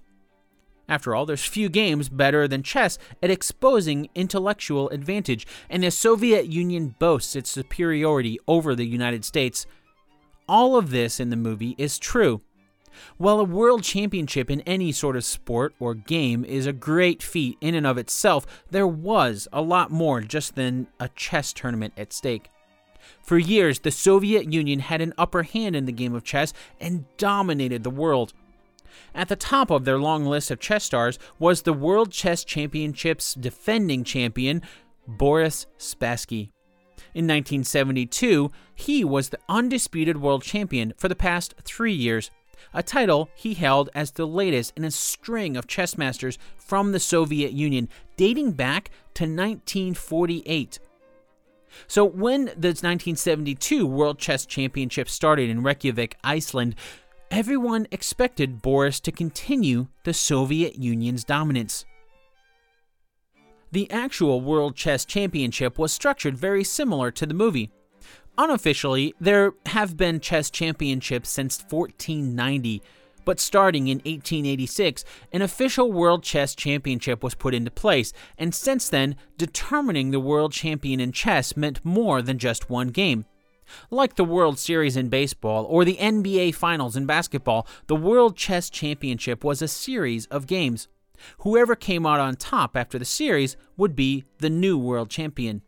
After 0.87 1.15
all, 1.15 1.25
there's 1.25 1.45
few 1.45 1.69
games 1.69 2.09
better 2.09 2.47
than 2.47 2.63
chess 2.63 2.97
at 3.23 3.31
exposing 3.31 4.09
intellectual 4.13 4.89
advantage, 4.89 5.47
and 5.69 5.83
the 5.83 5.91
Soviet 5.91 6.47
Union 6.47 6.95
boasts 6.99 7.35
its 7.35 7.49
superiority 7.49 8.39
over 8.47 8.75
the 8.75 8.85
United 8.85 9.25
States. 9.25 9.65
All 10.47 10.75
of 10.75 10.91
this 10.91 11.19
in 11.19 11.29
the 11.29 11.35
movie 11.35 11.75
is 11.77 11.97
true. 11.97 12.41
While 13.17 13.39
a 13.39 13.43
world 13.43 13.83
championship 13.83 14.49
in 14.49 14.61
any 14.61 14.91
sort 14.91 15.15
of 15.15 15.25
sport 15.25 15.73
or 15.79 15.95
game 15.95 16.45
is 16.45 16.65
a 16.65 16.73
great 16.73 17.21
feat 17.21 17.57
in 17.59 17.75
and 17.75 17.85
of 17.85 17.97
itself, 17.97 18.45
there 18.69 18.87
was 18.87 19.47
a 19.51 19.61
lot 19.61 19.91
more 19.91 20.21
just 20.21 20.55
than 20.55 20.87
a 20.99 21.09
chess 21.09 21.51
tournament 21.51 21.93
at 21.97 22.13
stake. 22.13 22.49
For 23.21 23.37
years, 23.37 23.79
the 23.79 23.91
Soviet 23.91 24.51
Union 24.51 24.79
had 24.79 25.01
an 25.01 25.13
upper 25.17 25.43
hand 25.43 25.75
in 25.75 25.85
the 25.85 25.91
game 25.91 26.15
of 26.15 26.23
chess 26.23 26.53
and 26.79 27.05
dominated 27.17 27.83
the 27.83 27.89
world. 27.89 28.33
At 29.13 29.29
the 29.29 29.35
top 29.35 29.69
of 29.71 29.85
their 29.85 29.97
long 29.97 30.25
list 30.25 30.51
of 30.51 30.59
chess 30.59 30.83
stars 30.83 31.19
was 31.39 31.61
the 31.61 31.73
World 31.73 32.11
Chess 32.11 32.43
Championship's 32.43 33.33
defending 33.33 34.03
champion, 34.03 34.61
Boris 35.07 35.67
Spassky. 35.77 36.49
In 37.13 37.25
1972, 37.25 38.51
he 38.73 39.03
was 39.03 39.29
the 39.29 39.39
undisputed 39.47 40.17
world 40.17 40.43
champion 40.43 40.93
for 40.97 41.07
the 41.07 41.15
past 41.15 41.53
three 41.63 41.93
years, 41.93 42.29
a 42.73 42.83
title 42.83 43.29
he 43.35 43.53
held 43.53 43.89
as 43.95 44.11
the 44.11 44.27
latest 44.27 44.73
in 44.75 44.83
a 44.83 44.91
string 44.91 45.55
of 45.55 45.67
chess 45.67 45.97
masters 45.97 46.37
from 46.57 46.91
the 46.91 46.99
Soviet 46.99 47.53
Union 47.53 47.87
dating 48.17 48.51
back 48.51 48.89
to 49.13 49.23
1948. 49.23 50.79
So, 51.87 52.05
when 52.05 52.45
the 52.45 52.69
1972 52.69 53.85
World 53.85 54.17
Chess 54.17 54.45
Championship 54.45 55.09
started 55.09 55.49
in 55.49 55.63
Reykjavik, 55.63 56.17
Iceland, 56.23 56.75
everyone 57.31 57.87
expected 57.91 58.61
Boris 58.61 58.99
to 59.01 59.11
continue 59.11 59.87
the 60.03 60.13
Soviet 60.13 60.75
Union's 60.75 61.23
dominance. 61.23 61.85
The 63.71 63.89
actual 63.91 64.41
World 64.41 64.75
Chess 64.75 65.05
Championship 65.05 65.77
was 65.77 65.91
structured 65.91 66.37
very 66.37 66.63
similar 66.63 67.11
to 67.11 67.25
the 67.25 67.33
movie. 67.33 67.71
Unofficially, 68.37 69.13
there 69.19 69.53
have 69.65 69.97
been 69.97 70.19
chess 70.19 70.49
championships 70.49 71.29
since 71.29 71.63
1490, 71.69 72.81
but 73.25 73.39
starting 73.39 73.87
in 73.87 73.97
1886, 73.99 75.03
an 75.33 75.41
official 75.41 75.91
World 75.91 76.23
Chess 76.23 76.55
Championship 76.55 77.23
was 77.23 77.33
put 77.33 77.53
into 77.53 77.71
place, 77.71 78.13
and 78.37 78.53
since 78.53 78.87
then, 78.87 79.15
determining 79.37 80.11
the 80.11 80.19
world 80.19 80.51
champion 80.51 80.99
in 80.99 81.11
chess 81.11 81.57
meant 81.57 81.83
more 81.83 82.21
than 82.21 82.37
just 82.37 82.69
one 82.69 82.89
game. 82.89 83.25
Like 83.89 84.15
the 84.15 84.23
World 84.23 84.59
Series 84.59 84.97
in 84.97 85.09
baseball 85.09 85.65
or 85.65 85.85
the 85.85 85.97
NBA 85.97 86.55
Finals 86.55 86.95
in 86.95 87.05
basketball, 87.05 87.67
the 87.87 87.95
World 87.95 88.35
Chess 88.35 88.69
Championship 88.69 89.43
was 89.43 89.61
a 89.61 89.67
series 89.67 90.25
of 90.27 90.47
games. 90.47 90.87
Whoever 91.39 91.75
came 91.75 92.05
out 92.05 92.19
on 92.19 92.35
top 92.35 92.75
after 92.75 92.99
the 92.99 93.05
series 93.05 93.55
would 93.77 93.95
be 93.95 94.23
the 94.39 94.49
new 94.49 94.77
world 94.77 95.09
champion. 95.09 95.61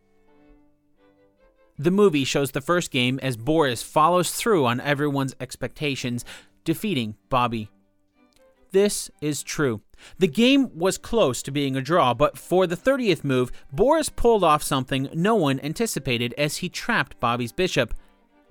The 1.79 1.91
movie 1.91 2.23
shows 2.23 2.51
the 2.51 2.61
first 2.61 2.89
game 2.89 3.19
as 3.21 3.37
Boris 3.37 3.83
follows 3.83 4.31
through 4.31 4.65
on 4.65 4.81
everyone's 4.81 5.35
expectations, 5.39 6.25
defeating 6.63 7.15
Bobby. 7.29 7.69
This 8.77 9.09
is 9.21 9.41
true. 9.41 9.81
The 10.19 10.27
game 10.27 10.69
was 10.77 10.99
close 10.99 11.41
to 11.41 11.49
being 11.49 11.75
a 11.75 11.81
draw, 11.81 12.13
but 12.13 12.37
for 12.37 12.67
the 12.67 12.77
30th 12.77 13.23
move, 13.23 13.51
Boris 13.71 14.07
pulled 14.07 14.43
off 14.43 14.61
something 14.61 15.09
no 15.15 15.33
one 15.33 15.59
anticipated 15.61 16.31
as 16.37 16.57
he 16.57 16.69
trapped 16.69 17.19
Bobby's 17.19 17.51
bishop. 17.51 17.95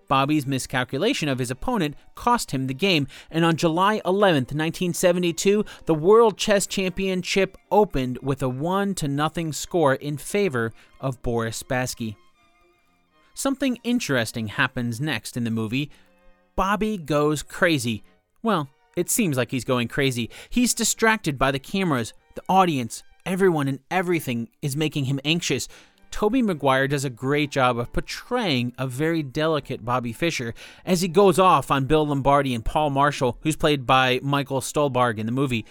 Bobby's 0.08 0.44
miscalculation 0.44 1.28
of 1.28 1.38
his 1.38 1.52
opponent 1.52 1.94
cost 2.16 2.50
him 2.50 2.66
the 2.66 2.74
game, 2.74 3.06
and 3.30 3.44
on 3.44 3.54
July 3.54 4.00
11, 4.04 4.46
1972, 4.46 5.64
the 5.84 5.94
World 5.94 6.36
Chess 6.36 6.66
Championship 6.66 7.56
opened 7.70 8.18
with 8.20 8.42
a 8.42 8.48
1 8.48 8.96
to 8.96 9.06
nothing 9.06 9.52
score 9.52 9.94
in 9.94 10.16
favor 10.16 10.72
of 11.00 11.22
Boris 11.22 11.62
Spassky. 11.62 12.16
Something 13.32 13.78
interesting 13.84 14.48
happens 14.48 15.00
next 15.00 15.36
in 15.36 15.44
the 15.44 15.52
movie. 15.52 15.88
Bobby 16.56 16.98
goes 16.98 17.44
crazy. 17.44 18.02
Well, 18.42 18.68
it 18.96 19.10
seems 19.10 19.36
like 19.36 19.50
he's 19.50 19.64
going 19.64 19.88
crazy. 19.88 20.30
He's 20.48 20.74
distracted 20.74 21.38
by 21.38 21.52
the 21.52 21.58
cameras, 21.58 22.14
the 22.34 22.42
audience, 22.48 23.04
everyone 23.26 23.68
and 23.68 23.80
everything 23.90 24.48
is 24.62 24.76
making 24.76 25.04
him 25.04 25.20
anxious. 25.24 25.68
Tobey 26.10 26.40
Maguire 26.40 26.88
does 26.88 27.04
a 27.04 27.10
great 27.10 27.50
job 27.50 27.78
of 27.78 27.92
portraying 27.92 28.72
a 28.78 28.86
very 28.86 29.22
delicate 29.22 29.84
Bobby 29.84 30.12
Fischer 30.12 30.54
as 30.86 31.02
he 31.02 31.08
goes 31.08 31.38
off 31.38 31.70
on 31.70 31.84
Bill 31.84 32.06
Lombardi 32.06 32.54
and 32.54 32.64
Paul 32.64 32.90
Marshall, 32.90 33.36
who's 33.42 33.56
played 33.56 33.86
by 33.86 34.20
Michael 34.22 34.60
Stuhlbarg 34.60 35.18
in 35.18 35.26
the 35.26 35.32
movie. 35.32 35.66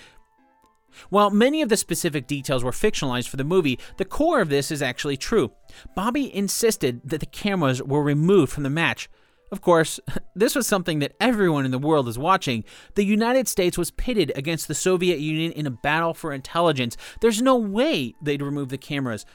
While 1.10 1.30
many 1.32 1.62
of 1.62 1.70
the 1.70 1.78
specific 1.78 2.28
details 2.28 2.64
were 2.64 2.72
fictionalized 2.72 3.28
for 3.28 3.38
the 3.38 3.44
movie, 3.44 3.80
the 3.98 4.06
core 4.06 4.40
of 4.40 4.50
this 4.50 4.72
is 4.72 4.82
actually 4.82 5.18
true. 5.18 5.52
Bobby 5.96 6.34
insisted 6.34 7.02
that 7.04 7.20
the 7.20 7.26
cameras 7.26 7.82
were 7.82 8.04
removed 8.04 8.52
from 8.52 8.64
the 8.64 8.70
match. 8.70 9.10
Of 9.52 9.62
course, 9.62 10.00
this 10.36 10.56
was 10.56 10.68
something 10.68 11.00
that 11.00 11.16
everyone 11.20 11.66
in 11.66 11.72
the 11.72 11.80
world 11.80 12.08
is 12.08 12.18
watching. 12.18 12.64
The 12.96 13.06
United 13.06 13.48
States 13.48 13.78
was 13.78 13.92
pitted 13.92 14.32
against 14.36 14.68
the 14.68 14.76
Soviet 14.76 15.20
Union 15.20 15.52
in 15.52 15.68
a 15.68 15.72
battle 15.72 16.14
for 16.14 16.34
intelligence. 16.34 16.98
There's 17.22 17.42
no 17.42 17.56
way 17.56 18.14
they'd 18.22 18.42
remove 18.42 18.70
the 18.70 18.78
cameras. 18.78 19.26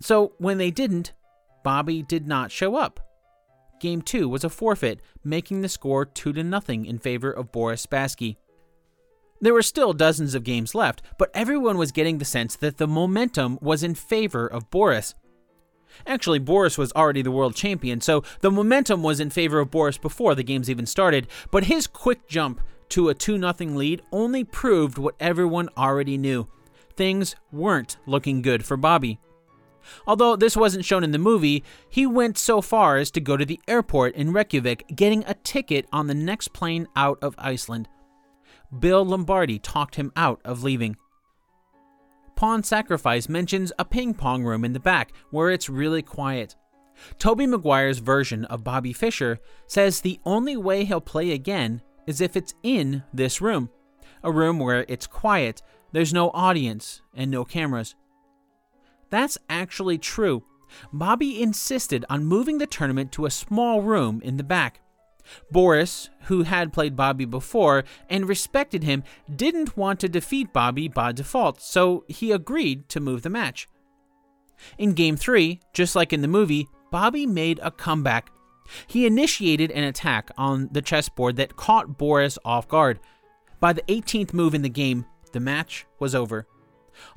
So 0.00 0.32
when 0.38 0.58
they 0.58 0.70
didn't, 0.70 1.12
Bobby 1.62 2.02
did 2.02 2.26
not 2.26 2.50
show 2.50 2.76
up. 2.76 3.00
Game 3.80 4.02
2 4.02 4.28
was 4.28 4.44
a 4.44 4.50
forfeit, 4.50 5.00
making 5.24 5.62
the 5.62 5.68
score 5.68 6.04
2 6.04 6.34
to 6.34 6.44
nothing 6.44 6.84
in 6.84 6.98
favor 6.98 7.30
of 7.30 7.52
Boris 7.52 7.86
Spassky. 7.86 8.36
There 9.42 9.54
were 9.54 9.62
still 9.62 9.94
dozens 9.94 10.34
of 10.34 10.44
games 10.44 10.74
left, 10.74 11.00
but 11.18 11.30
everyone 11.32 11.78
was 11.78 11.92
getting 11.92 12.18
the 12.18 12.26
sense 12.26 12.56
that 12.56 12.76
the 12.76 12.86
momentum 12.86 13.58
was 13.62 13.82
in 13.82 13.94
favor 13.94 14.46
of 14.46 14.70
Boris. 14.70 15.14
Actually, 16.06 16.38
Boris 16.38 16.78
was 16.78 16.92
already 16.92 17.22
the 17.22 17.30
world 17.30 17.54
champion, 17.54 18.00
so 18.00 18.22
the 18.40 18.50
momentum 18.50 19.02
was 19.02 19.20
in 19.20 19.30
favor 19.30 19.60
of 19.60 19.70
Boris 19.70 19.98
before 19.98 20.34
the 20.34 20.42
games 20.42 20.70
even 20.70 20.86
started, 20.86 21.26
but 21.50 21.64
his 21.64 21.86
quick 21.86 22.26
jump 22.28 22.60
to 22.90 23.08
a 23.08 23.14
2 23.14 23.38
0 23.38 23.54
lead 23.76 24.02
only 24.12 24.44
proved 24.44 24.98
what 24.98 25.14
everyone 25.20 25.68
already 25.76 26.18
knew. 26.18 26.48
Things 26.96 27.36
weren't 27.52 27.96
looking 28.06 28.42
good 28.42 28.64
for 28.64 28.76
Bobby. 28.76 29.18
Although 30.06 30.36
this 30.36 30.56
wasn't 30.56 30.84
shown 30.84 31.04
in 31.04 31.12
the 31.12 31.18
movie, 31.18 31.64
he 31.88 32.06
went 32.06 32.36
so 32.36 32.60
far 32.60 32.96
as 32.96 33.10
to 33.12 33.20
go 33.20 33.36
to 33.36 33.44
the 33.44 33.60
airport 33.66 34.14
in 34.14 34.32
Reykjavik, 34.32 34.94
getting 34.94 35.24
a 35.26 35.34
ticket 35.34 35.86
on 35.92 36.06
the 36.06 36.14
next 36.14 36.52
plane 36.52 36.86
out 36.94 37.18
of 37.22 37.34
Iceland. 37.38 37.88
Bill 38.76 39.04
Lombardi 39.04 39.58
talked 39.58 39.96
him 39.96 40.12
out 40.16 40.40
of 40.44 40.62
leaving. 40.62 40.96
Pawn 42.40 42.62
Sacrifice 42.62 43.28
mentions 43.28 43.70
a 43.78 43.84
ping 43.84 44.14
pong 44.14 44.44
room 44.44 44.64
in 44.64 44.72
the 44.72 44.80
back 44.80 45.12
where 45.30 45.50
it's 45.50 45.68
really 45.68 46.00
quiet. 46.00 46.56
Tobey 47.18 47.46
Maguire's 47.46 47.98
version 47.98 48.46
of 48.46 48.64
Bobby 48.64 48.94
Fischer 48.94 49.38
says 49.66 50.00
the 50.00 50.18
only 50.24 50.56
way 50.56 50.86
he'll 50.86 51.02
play 51.02 51.32
again 51.32 51.82
is 52.06 52.22
if 52.22 52.36
it's 52.36 52.54
in 52.62 53.02
this 53.12 53.42
room, 53.42 53.68
a 54.24 54.32
room 54.32 54.58
where 54.58 54.86
it's 54.88 55.06
quiet, 55.06 55.60
there's 55.92 56.14
no 56.14 56.30
audience, 56.30 57.02
and 57.14 57.30
no 57.30 57.44
cameras. 57.44 57.94
That's 59.10 59.36
actually 59.50 59.98
true. 59.98 60.42
Bobby 60.94 61.42
insisted 61.42 62.06
on 62.08 62.24
moving 62.24 62.56
the 62.56 62.66
tournament 62.66 63.12
to 63.12 63.26
a 63.26 63.30
small 63.30 63.82
room 63.82 64.22
in 64.24 64.38
the 64.38 64.44
back. 64.44 64.80
Boris, 65.50 66.10
who 66.24 66.42
had 66.42 66.72
played 66.72 66.96
Bobby 66.96 67.24
before 67.24 67.84
and 68.08 68.28
respected 68.28 68.82
him, 68.84 69.04
didn't 69.34 69.76
want 69.76 70.00
to 70.00 70.08
defeat 70.08 70.52
Bobby 70.52 70.88
by 70.88 71.12
default, 71.12 71.60
so 71.60 72.04
he 72.08 72.32
agreed 72.32 72.88
to 72.88 73.00
move 73.00 73.22
the 73.22 73.30
match. 73.30 73.68
In 74.78 74.92
Game 74.92 75.16
3, 75.16 75.60
just 75.72 75.96
like 75.96 76.12
in 76.12 76.22
the 76.22 76.28
movie, 76.28 76.68
Bobby 76.90 77.26
made 77.26 77.60
a 77.62 77.70
comeback. 77.70 78.30
He 78.86 79.06
initiated 79.06 79.70
an 79.70 79.84
attack 79.84 80.30
on 80.36 80.68
the 80.72 80.82
chessboard 80.82 81.36
that 81.36 81.56
caught 81.56 81.98
Boris 81.98 82.38
off 82.44 82.68
guard. 82.68 83.00
By 83.58 83.72
the 83.72 83.82
18th 83.82 84.32
move 84.32 84.54
in 84.54 84.62
the 84.62 84.68
game, 84.68 85.06
the 85.32 85.40
match 85.40 85.86
was 85.98 86.14
over. 86.14 86.46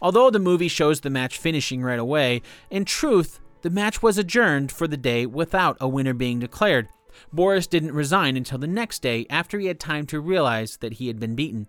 Although 0.01 0.29
the 0.29 0.39
movie 0.39 0.67
shows 0.67 1.01
the 1.01 1.09
match 1.09 1.37
finishing 1.37 1.81
right 1.81 1.99
away, 1.99 2.41
in 2.69 2.85
truth, 2.85 3.39
the 3.61 3.69
match 3.69 4.01
was 4.01 4.17
adjourned 4.17 4.71
for 4.71 4.87
the 4.87 4.97
day 4.97 5.25
without 5.25 5.77
a 5.79 5.87
winner 5.87 6.13
being 6.13 6.39
declared. 6.39 6.89
Boris 7.31 7.67
didn't 7.67 7.93
resign 7.93 8.35
until 8.37 8.57
the 8.57 8.67
next 8.67 9.01
day 9.01 9.25
after 9.29 9.59
he 9.59 9.67
had 9.67 9.79
time 9.79 10.05
to 10.07 10.19
realize 10.19 10.77
that 10.77 10.93
he 10.93 11.07
had 11.07 11.19
been 11.19 11.35
beaten. 11.35 11.67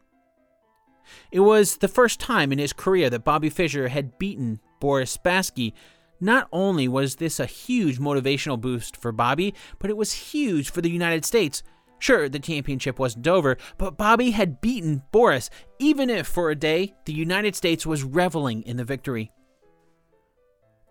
It 1.30 1.40
was 1.40 1.76
the 1.76 1.88
first 1.88 2.20
time 2.20 2.52
in 2.52 2.58
his 2.58 2.73
career 2.73 3.11
that 3.11 3.25
Bobby 3.25 3.50
Fischer 3.50 3.88
had 3.88 4.18
beaten 4.18 4.61
Boris 4.80 5.16
Spassky. 5.16 5.73
Not 6.20 6.49
only 6.52 6.88
was 6.88 7.16
this 7.16 7.38
a 7.38 7.46
huge 7.46 7.99
motivational 7.99 8.61
boost 8.61 8.96
for 8.96 9.12
Bobby, 9.12 9.54
but 9.78 9.90
it 9.90 9.96
was 9.96 10.12
huge 10.12 10.70
for 10.70 10.80
the 10.80 10.90
United 10.90 11.25
States. 11.25 11.62
Sure, 11.99 12.28
the 12.28 12.38
championship 12.38 12.99
wasn't 12.99 13.26
over, 13.26 13.56
but 13.78 13.96
Bobby 13.96 14.32
had 14.32 14.61
beaten 14.61 15.02
Boris, 15.11 15.50
even 15.78 16.11
if 16.11 16.26
for 16.26 16.50
a 16.50 16.56
day 16.56 16.94
the 17.04 17.12
United 17.12 17.54
States 17.54 17.87
was 17.87 18.04
reveling 18.04 18.62
in 18.62 18.76
the 18.76 18.84
victory. 18.84 19.30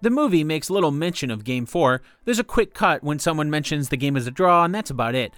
The 0.03 0.09
movie 0.09 0.43
makes 0.43 0.69
little 0.69 0.91
mention 0.91 1.31
of 1.31 1.45
Game 1.45 1.65
4. 1.65 2.01
There's 2.25 2.37
a 2.37 2.43
quick 2.43 2.73
cut 2.73 3.05
when 3.05 3.19
someone 3.19 3.49
mentions 3.49 3.87
the 3.87 3.95
game 3.95 4.17
is 4.17 4.27
a 4.27 4.31
draw, 4.31 4.65
and 4.65 4.75
that's 4.75 4.89
about 4.89 5.15
it. 5.15 5.31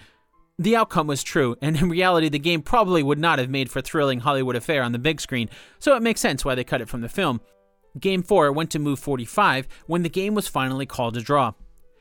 The 0.58 0.76
outcome 0.76 1.06
was 1.06 1.22
true, 1.22 1.56
and 1.62 1.78
in 1.78 1.88
reality, 1.88 2.30
the 2.30 2.40
game 2.40 2.64
probably 2.64 3.04
would 3.04 3.20
not 3.20 3.38
have 3.38 3.48
made 3.48 3.70
for 3.70 3.80
thrilling 3.80 4.22
Hollywood 4.22 4.56
affair 4.56 4.82
on 4.82 4.92
the 4.92 4.98
big 4.98 5.22
screen, 5.22 5.52
so 5.78 5.96
it 5.96 6.02
makes 6.02 6.20
sense 6.20 6.44
why 6.44 6.56
they 6.56 6.64
cut 6.64 6.82
it 6.82 6.90
from 6.90 7.02
the 7.02 7.10
film. 7.10 7.42
Game 8.00 8.24
4 8.24 8.52
went 8.52 8.72
to 8.72 8.80
move 8.80 8.98
45 8.98 9.68
when 9.86 10.02
the 10.02 10.10
game 10.10 10.34
was 10.34 10.48
finally 10.48 10.88
called 10.88 11.16
a 11.16 11.22
draw. 11.22 11.52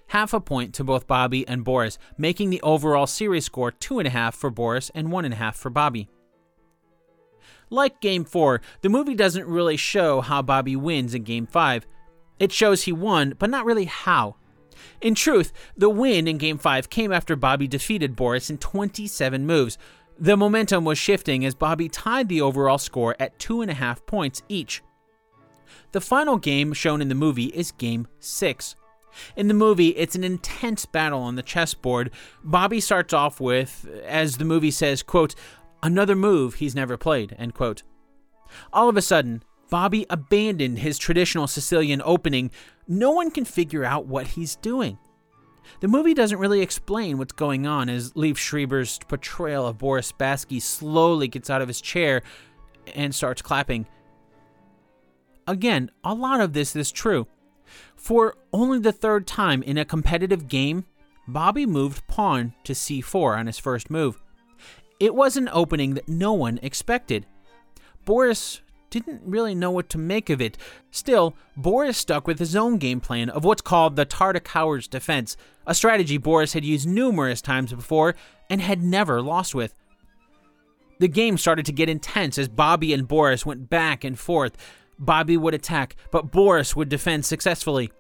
Half 0.07 0.33
a 0.33 0.41
point 0.41 0.73
to 0.77 0.85
both 0.85 1.07
Bobby 1.07 1.47
and 1.47 1.65
Boris, 1.65 1.99
making 2.17 2.49
the 2.49 2.63
overall 2.63 3.07
series 3.07 3.45
score 3.45 3.73
2.5 3.73 4.33
for 4.33 4.49
Boris 4.49 4.91
and 4.95 5.09
1.5 5.09 5.55
for 5.55 5.69
Bobby. 5.69 6.09
Like 7.69 8.01
Game 8.01 8.25
4, 8.25 8.63
the 8.81 8.89
movie 8.89 9.15
doesn't 9.15 9.47
really 9.47 9.77
show 9.77 10.23
how 10.23 10.41
Bobby 10.41 10.77
wins 10.77 11.15
in 11.15 11.25
Game 11.25 11.47
5. 11.47 11.87
It 12.39 12.53
shows 12.53 12.83
he 12.83 12.93
won, 12.93 13.35
but 13.39 13.51
not 13.51 13.65
really 13.65 13.85
how. 13.85 14.37
In 15.01 15.15
truth, 15.15 15.53
the 15.77 15.91
win 15.91 16.27
in 16.27 16.39
Game 16.39 16.59
5 16.59 16.91
came 16.91 17.13
after 17.13 17.37
Bobby 17.37 17.69
defeated 17.69 18.17
Boris 18.17 18.51
in 18.51 18.59
27 18.59 19.47
moves. 19.47 19.79
The 20.19 20.37
momentum 20.37 20.85
was 20.85 20.99
shifting 20.99 21.45
as 21.45 21.55
Bobby 21.55 21.89
tied 21.89 22.29
the 22.29 22.41
overall 22.41 22.79
score 22.79 23.17
at 23.19 23.39
2.5 23.39 24.07
points 24.07 24.43
each. 24.49 24.83
The 25.93 26.01
final 26.01 26.39
game 26.39 26.73
shown 26.73 27.01
in 27.01 27.09
the 27.09 27.15
movie 27.15 27.47
is 27.47 27.73
Game 27.73 28.07
6. 28.21 28.77
In 29.37 29.49
the 29.49 29.55
movie, 29.55 29.91
it's 29.91 30.17
an 30.17 30.25
intense 30.25 30.87
battle 30.87 31.21
on 31.21 31.37
the 31.37 31.43
chessboard. 31.43 32.11
Bobby 32.43 32.81
starts 32.81 33.13
off 33.13 33.41
with, 33.41 33.89
as 34.05 34.39
the 34.39 34.45
movie 34.45 34.71
says, 34.71 35.03
quote, 35.03 35.35
another 35.83 36.17
move 36.17 36.55
he's 36.55 36.75
never 36.75 36.97
played, 36.97 37.35
end 37.39 37.55
quote. 37.55 37.83
All 38.73 38.89
of 38.89 38.97
a 38.97 39.03
sudden, 39.03 39.43
Bobby 39.71 40.07
abandoned 40.11 40.79
his 40.79 40.99
traditional 40.99 41.47
Sicilian 41.47 42.03
opening. 42.05 42.51
No 42.87 43.11
one 43.11 43.31
can 43.31 43.45
figure 43.45 43.85
out 43.85 44.07
what 44.07 44.29
he's 44.29 44.57
doing. 44.57 44.99
The 45.81 45.89
movie 45.89 46.15
doesn't 46.15 46.39
really 46.39 46.61
explain 46.61 47.19
what's 47.19 47.33
going 47.33 47.67
on 47.67 47.89
as 47.89 48.13
Liev 48.13 48.37
Schreiber's 48.37 48.99
portrayal 49.09 49.67
of 49.67 49.79
Boris 49.79 50.13
Spassky 50.13 50.61
slowly 50.61 51.29
gets 51.29 51.49
out 51.51 51.63
of 51.63 51.69
his 51.69 51.81
chair 51.81 52.23
and 52.95 53.15
starts 53.15 53.43
clapping. 53.43 53.87
Again, 55.47 55.91
a 56.03 56.15
lot 56.15 56.41
of 56.41 56.53
this 56.53 56.77
is 56.77 56.93
true. 56.93 57.27
For 57.97 58.37
only 58.53 58.79
the 58.79 58.93
third 58.93 59.27
time 59.27 59.63
in 59.63 59.79
a 59.79 59.85
competitive 59.85 60.49
game, 60.49 60.85
Bobby 61.27 61.65
moved 61.65 62.07
pawn 62.07 62.55
to 62.65 62.73
c4 62.75 63.39
on 63.39 63.47
his 63.47 63.59
first 63.59 63.91
move. 63.91 64.23
It 65.01 65.15
was 65.15 65.37
an 65.37 65.49
opening 65.53 65.95
that 65.95 66.09
no 66.09 66.33
one 66.33 66.59
expected. 66.63 67.27
Boris 68.05 68.61
didn't 69.01 69.23
really 69.25 69.55
know 69.55 69.71
what 69.71 69.89
to 69.91 69.99
make 69.99 70.31
of 70.31 70.41
it. 70.41 70.57
Still, 70.91 71.35
Boris 71.57 71.99
stuck 71.99 72.27
with 72.27 72.39
his 72.39 72.57
own 72.57 72.79
game 72.79 73.01
plan 73.01 73.31
of 73.31 73.45
what's 73.45 73.63
called 73.63 73.97
the 73.97 74.07
Tartakower's 74.07 74.89
Defense, 74.89 75.37
a 75.67 75.75
strategy 75.75 76.19
Boris 76.19 76.53
had 76.53 76.65
used 76.65 76.89
numerous 76.89 77.41
times 77.41 77.73
before 77.73 78.15
and 78.51 78.61
had 78.61 78.83
never 78.83 79.23
lost 79.23 79.55
with. 79.55 79.75
The 80.99 81.09
game 81.09 81.39
started 81.39 81.67
to 81.67 81.73
get 81.73 81.89
intense 81.89 82.39
as 82.39 82.49
Bobby 82.49 82.93
and 82.93 83.09
Boris 83.09 83.45
went 83.45 83.69
back 83.69 84.05
and 84.05 84.19
forth. 84.19 84.57
Bobby 84.99 85.37
would 85.37 85.55
attack, 85.55 85.97
but 86.11 86.31
Boris 86.31 86.77
would 86.77 86.89
defend 86.89 87.25
successfully. 87.25 87.91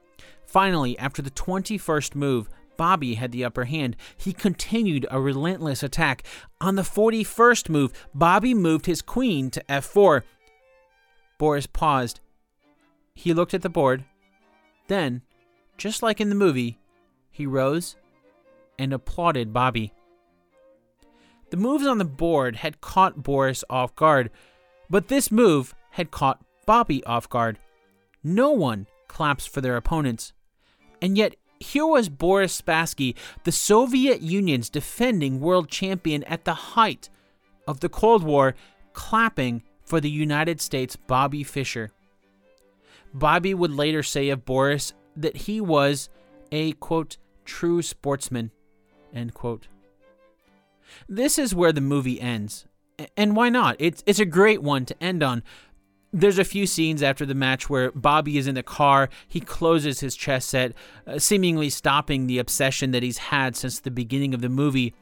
Finally, 0.46 0.96
after 0.98 1.20
the 1.20 1.30
21st 1.30 2.14
move, 2.14 2.48
Bobby 2.76 3.14
had 3.14 3.32
the 3.32 3.44
upper 3.44 3.64
hand. 3.64 3.96
He 4.16 4.32
continued 4.32 5.06
a 5.10 5.20
relentless 5.20 5.82
attack. 5.82 6.24
On 6.60 6.76
the 6.76 6.82
41st 6.82 7.68
move, 7.68 7.92
Bobby 8.14 8.54
moved 8.54 8.86
his 8.86 9.02
queen 9.02 9.50
to 9.50 9.64
f4. 9.68 10.22
Boris 11.38 11.66
paused. 11.66 12.20
He 13.14 13.34
looked 13.34 13.54
at 13.54 13.62
the 13.62 13.68
board. 13.68 14.04
Then, 14.88 15.22
just 15.76 16.02
like 16.02 16.20
in 16.20 16.28
the 16.28 16.34
movie, 16.34 16.78
he 17.30 17.46
rose 17.46 17.96
and 18.78 18.92
applauded 18.92 19.52
Bobby. 19.52 19.92
The 21.50 21.56
moves 21.56 21.86
on 21.86 21.98
the 21.98 22.04
board 22.04 22.56
had 22.56 22.80
caught 22.80 23.22
Boris 23.22 23.64
off 23.70 23.94
guard, 23.94 24.30
but 24.90 25.08
this 25.08 25.30
move 25.30 25.74
had 25.90 26.10
caught 26.10 26.44
Bobby 26.66 27.04
off 27.04 27.28
guard. 27.28 27.58
No 28.22 28.50
one 28.50 28.86
claps 29.08 29.46
for 29.46 29.60
their 29.60 29.76
opponents. 29.76 30.32
And 31.00 31.16
yet, 31.16 31.36
here 31.60 31.86
was 31.86 32.08
Boris 32.08 32.60
Spassky, 32.60 33.14
the 33.44 33.52
Soviet 33.52 34.20
Union's 34.20 34.68
defending 34.68 35.40
world 35.40 35.68
champion 35.68 36.24
at 36.24 36.44
the 36.44 36.54
height 36.54 37.08
of 37.66 37.80
the 37.80 37.88
Cold 37.88 38.22
War, 38.22 38.54
clapping 38.92 39.62
for 39.84 40.00
the 40.00 40.10
United 40.10 40.60
States 40.60 40.96
Bobby 40.96 41.42
Fischer. 41.42 41.90
Bobby 43.12 43.54
would 43.54 43.72
later 43.72 44.02
say 44.02 44.30
of 44.30 44.44
Boris 44.44 44.92
that 45.16 45.36
he 45.36 45.60
was 45.60 46.08
a 46.50 46.72
quote 46.72 47.16
true 47.44 47.82
sportsman 47.82 48.50
end 49.14 49.34
quote. 49.34 49.68
This 51.08 51.38
is 51.38 51.54
where 51.54 51.72
the 51.72 51.80
movie 51.80 52.20
ends. 52.20 52.66
And 53.16 53.36
why 53.36 53.48
not? 53.48 53.76
It's 53.78 54.02
it's 54.06 54.18
a 54.18 54.24
great 54.24 54.62
one 54.62 54.84
to 54.86 55.02
end 55.02 55.22
on. 55.22 55.42
There's 56.12 56.38
a 56.38 56.44
few 56.44 56.66
scenes 56.66 57.02
after 57.02 57.26
the 57.26 57.34
match 57.34 57.68
where 57.68 57.90
Bobby 57.90 58.38
is 58.38 58.46
in 58.46 58.54
the 58.54 58.62
car. 58.62 59.08
He 59.26 59.40
closes 59.40 59.98
his 59.98 60.14
chess 60.14 60.44
set, 60.44 60.72
uh, 61.08 61.18
seemingly 61.18 61.70
stopping 61.70 62.26
the 62.26 62.38
obsession 62.38 62.92
that 62.92 63.02
he's 63.02 63.18
had 63.18 63.56
since 63.56 63.80
the 63.80 63.90
beginning 63.90 64.32
of 64.32 64.40
the 64.40 64.48
movie. 64.48 64.94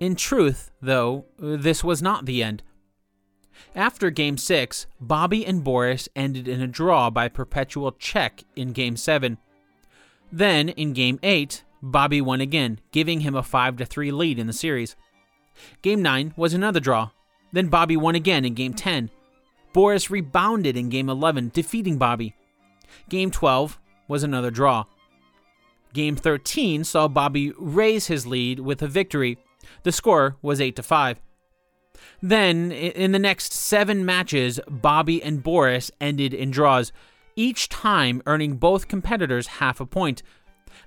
In 0.00 0.16
truth, 0.16 0.72
though, 0.80 1.26
this 1.38 1.84
was 1.84 2.02
not 2.02 2.26
the 2.26 2.42
end. 2.42 2.64
After 3.74 4.10
Game 4.10 4.36
6, 4.36 4.86
Bobby 5.00 5.46
and 5.46 5.64
Boris 5.64 6.08
ended 6.14 6.48
in 6.48 6.60
a 6.60 6.66
draw 6.66 7.10
by 7.10 7.28
perpetual 7.28 7.92
check 7.92 8.44
in 8.56 8.72
Game 8.72 8.96
7. 8.96 9.38
Then, 10.30 10.68
in 10.70 10.92
Game 10.92 11.18
8, 11.22 11.62
Bobby 11.82 12.20
won 12.20 12.40
again, 12.40 12.80
giving 12.92 13.20
him 13.20 13.34
a 13.34 13.42
5 13.42 13.78
3 13.78 14.10
lead 14.12 14.38
in 14.38 14.46
the 14.46 14.52
series. 14.52 14.96
Game 15.82 16.00
9 16.00 16.32
was 16.36 16.54
another 16.54 16.80
draw. 16.80 17.10
Then 17.52 17.68
Bobby 17.68 17.96
won 17.96 18.14
again 18.14 18.44
in 18.44 18.54
Game 18.54 18.72
10. 18.72 19.10
Boris 19.72 20.10
rebounded 20.10 20.76
in 20.76 20.88
Game 20.88 21.08
11, 21.08 21.50
defeating 21.52 21.98
Bobby. 21.98 22.34
Game 23.08 23.30
12 23.30 23.78
was 24.08 24.22
another 24.22 24.50
draw. 24.50 24.84
Game 25.92 26.16
13 26.16 26.84
saw 26.84 27.08
Bobby 27.08 27.52
raise 27.58 28.06
his 28.06 28.26
lead 28.26 28.60
with 28.60 28.80
a 28.82 28.88
victory. 28.88 29.38
The 29.82 29.92
score 29.92 30.36
was 30.40 30.60
8 30.60 30.76
to 30.76 30.82
5. 30.82 31.20
Then, 32.20 32.72
in 32.72 33.12
the 33.12 33.18
next 33.18 33.52
seven 33.52 34.04
matches, 34.04 34.60
Bobby 34.68 35.22
and 35.22 35.42
Boris 35.42 35.90
ended 36.00 36.34
in 36.34 36.50
draws, 36.50 36.92
each 37.36 37.68
time 37.68 38.22
earning 38.26 38.56
both 38.56 38.88
competitors 38.88 39.46
half 39.46 39.80
a 39.80 39.86
point. 39.86 40.22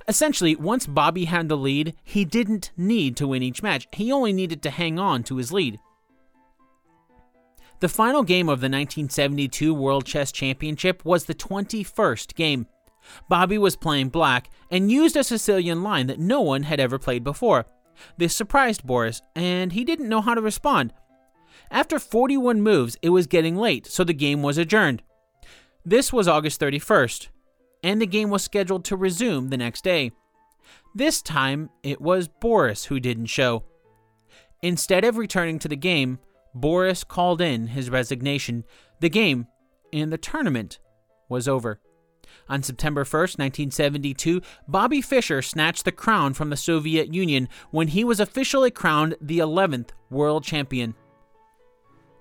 Essentially, 0.08 0.56
once 0.56 0.86
Bobby 0.86 1.26
had 1.26 1.50
the 1.50 1.58
lead, 1.58 1.96
he 2.04 2.26
didn't 2.26 2.72
need 2.78 3.16
to 3.18 3.28
win 3.28 3.44
each 3.44 3.64
match, 3.64 3.88
he 3.92 4.12
only 4.12 4.34
needed 4.34 4.62
to 4.64 4.70
hang 4.70 5.00
on 5.00 5.24
to 5.24 5.38
his 5.38 5.52
lead. 5.52 5.80
The 7.82 7.90
final 7.90 8.24
game 8.24 8.48
of 8.48 8.62
the 8.62 8.66
1972 8.66 9.74
World 9.74 10.06
Chess 10.06 10.32
Championship 10.32 11.04
was 11.04 11.26
the 11.26 11.36
21st 11.36 12.34
game. 12.34 12.68
Bobby 13.28 13.58
was 13.58 13.76
playing 13.76 14.10
black 14.10 14.50
and 14.72 14.92
used 14.92 15.16
a 15.16 15.24
Sicilian 15.24 15.84
line 15.84 16.08
that 16.08 16.20
no 16.20 16.42
one 16.42 16.64
had 16.64 16.80
ever 16.80 16.98
played 16.98 17.24
before. 17.24 17.66
This 18.18 18.36
surprised 18.36 18.86
Boris, 18.86 19.22
and 19.36 19.74
he 19.74 19.84
didn't 19.84 20.10
know 20.10 20.22
how 20.22 20.34
to 20.34 20.42
respond. 20.42 20.94
After 21.72 22.00
41 22.00 22.62
moves, 22.62 22.98
it 23.02 23.10
was 23.10 23.28
getting 23.28 23.56
late, 23.56 23.88
so 23.88 24.04
the 24.04 24.14
game 24.14 24.42
was 24.42 24.58
adjourned. 24.58 25.02
This 25.86 26.12
was 26.12 26.28
August 26.28 26.60
31st, 26.60 27.28
and 27.84 28.02
the 28.02 28.08
game 28.08 28.30
was 28.30 28.44
scheduled 28.44 28.86
to 28.86 28.96
resume 28.96 29.50
the 29.50 29.58
next 29.58 29.84
day. 29.84 30.12
This 30.96 31.22
time, 31.22 31.70
it 31.84 32.02
was 32.02 32.28
Boris 32.28 32.86
who 32.86 33.00
didn't 33.00 33.28
show. 33.28 33.64
Instead 34.62 35.04
of 35.04 35.18
returning 35.18 35.60
to 35.60 35.68
the 35.68 35.76
game, 35.76 36.20
Boris 36.56 37.04
called 37.04 37.42
in 37.42 37.68
his 37.68 37.90
resignation. 37.90 38.64
The 39.02 39.10
game 39.10 39.48
and 39.92 40.12
the 40.12 40.18
tournament 40.18 40.80
was 41.30 41.48
over. 41.48 41.80
On 42.48 42.64
September 42.64 43.04
1st, 43.04 43.38
1972, 43.38 44.42
Bobby 44.68 45.02
Fischer 45.02 45.42
snatched 45.42 45.86
the 45.86 45.92
crown 45.92 46.34
from 46.34 46.50
the 46.50 46.58
Soviet 46.58 47.14
Union 47.14 47.50
when 47.72 47.90
he 47.90 48.04
was 48.04 48.20
officially 48.20 48.72
crowned 48.72 49.16
the 49.22 49.40
11th 49.40 49.90
world 50.10 50.44
champion. 50.44 50.96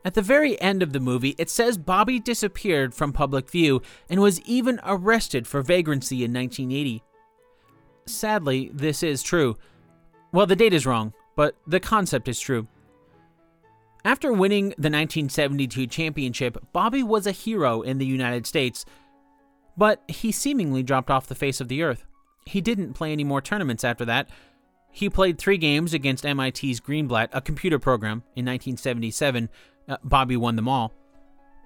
At 0.04 0.14
the 0.14 0.22
very 0.22 0.60
end 0.60 0.82
of 0.82 0.92
the 0.92 1.00
movie, 1.00 1.34
it 1.38 1.48
says 1.48 1.78
Bobby 1.78 2.20
disappeared 2.20 2.94
from 2.94 3.12
public 3.12 3.50
view 3.50 3.80
and 4.10 4.20
was 4.20 4.40
even 4.42 4.78
arrested 4.84 5.46
for 5.46 5.62
vagrancy 5.62 6.24
in 6.24 6.32
1980. 6.32 7.02
Sadly, 8.06 8.70
this 8.74 9.02
is 9.02 9.22
true. 9.22 9.56
Well, 10.30 10.46
the 10.46 10.56
date 10.56 10.74
is 10.74 10.84
wrong, 10.84 11.14
but 11.36 11.56
the 11.66 11.80
concept 11.80 12.28
is 12.28 12.38
true. 12.38 12.68
After 14.04 14.30
winning 14.30 14.68
the 14.70 14.90
1972 14.90 15.86
championship, 15.86 16.58
Bobby 16.74 17.02
was 17.02 17.26
a 17.26 17.32
hero 17.32 17.80
in 17.80 17.96
the 17.96 18.04
United 18.04 18.46
States, 18.46 18.84
but 19.78 20.02
he 20.08 20.30
seemingly 20.30 20.82
dropped 20.82 21.10
off 21.10 21.26
the 21.26 21.34
face 21.34 21.62
of 21.62 21.68
the 21.68 21.82
earth. 21.82 22.04
He 22.44 22.60
didn't 22.60 22.92
play 22.92 23.12
any 23.12 23.24
more 23.24 23.40
tournaments 23.40 23.84
after 23.84 24.04
that. 24.04 24.28
He 24.90 25.08
played 25.08 25.38
three 25.38 25.56
games 25.56 25.94
against 25.94 26.24
MIT's 26.24 26.80
Greenblatt, 26.80 27.30
a 27.32 27.40
computer 27.40 27.78
program, 27.78 28.22
in 28.36 28.44
1977. 28.44 29.48
Uh, 29.88 29.96
Bobby 30.02 30.36
won 30.36 30.56
them 30.56 30.68
all. 30.68 30.92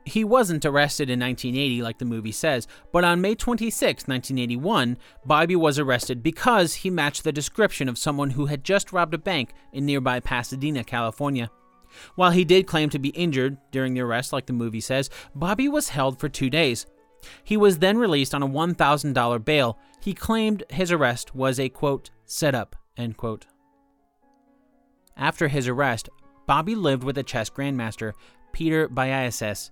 He 0.04 0.24
wasn't 0.24 0.64
arrested 0.64 1.10
in 1.10 1.20
1980 1.20 1.82
like 1.82 1.98
the 1.98 2.04
movie 2.06 2.32
says, 2.32 2.66
but 2.92 3.04
on 3.04 3.20
May 3.20 3.34
26, 3.34 4.08
1981, 4.08 4.96
Bobby 5.26 5.54
was 5.54 5.78
arrested 5.78 6.22
because 6.22 6.76
he 6.76 6.88
matched 6.88 7.24
the 7.24 7.32
description 7.32 7.88
of 7.88 7.98
someone 7.98 8.30
who 8.30 8.46
had 8.46 8.64
just 8.64 8.92
robbed 8.92 9.12
a 9.12 9.18
bank 9.18 9.52
in 9.72 9.84
nearby 9.84 10.18
Pasadena, 10.20 10.82
California. 10.82 11.50
While 12.14 12.30
he 12.30 12.44
did 12.44 12.66
claim 12.66 12.88
to 12.90 12.98
be 12.98 13.10
injured 13.10 13.58
during 13.70 13.94
the 13.94 14.00
arrest, 14.00 14.32
like 14.32 14.46
the 14.46 14.52
movie 14.52 14.80
says, 14.80 15.10
Bobby 15.34 15.68
was 15.68 15.90
held 15.90 16.18
for 16.18 16.28
two 16.28 16.48
days. 16.48 16.86
He 17.44 17.56
was 17.56 17.78
then 17.78 17.98
released 17.98 18.34
on 18.34 18.42
a 18.42 18.48
$1,000 18.48 19.44
bail. 19.44 19.78
He 20.00 20.14
claimed 20.14 20.64
his 20.70 20.92
arrest 20.92 21.34
was 21.34 21.58
a 21.58 21.68
quote, 21.68 22.10
setup, 22.24 22.76
end 22.96 23.16
quote. 23.16 23.46
After 25.16 25.48
his 25.48 25.66
arrest, 25.66 26.08
Bobby 26.48 26.74
lived 26.74 27.04
with 27.04 27.18
a 27.18 27.22
chess 27.22 27.50
grandmaster, 27.50 28.14
Peter 28.52 28.88
Biyiasas. 28.88 29.70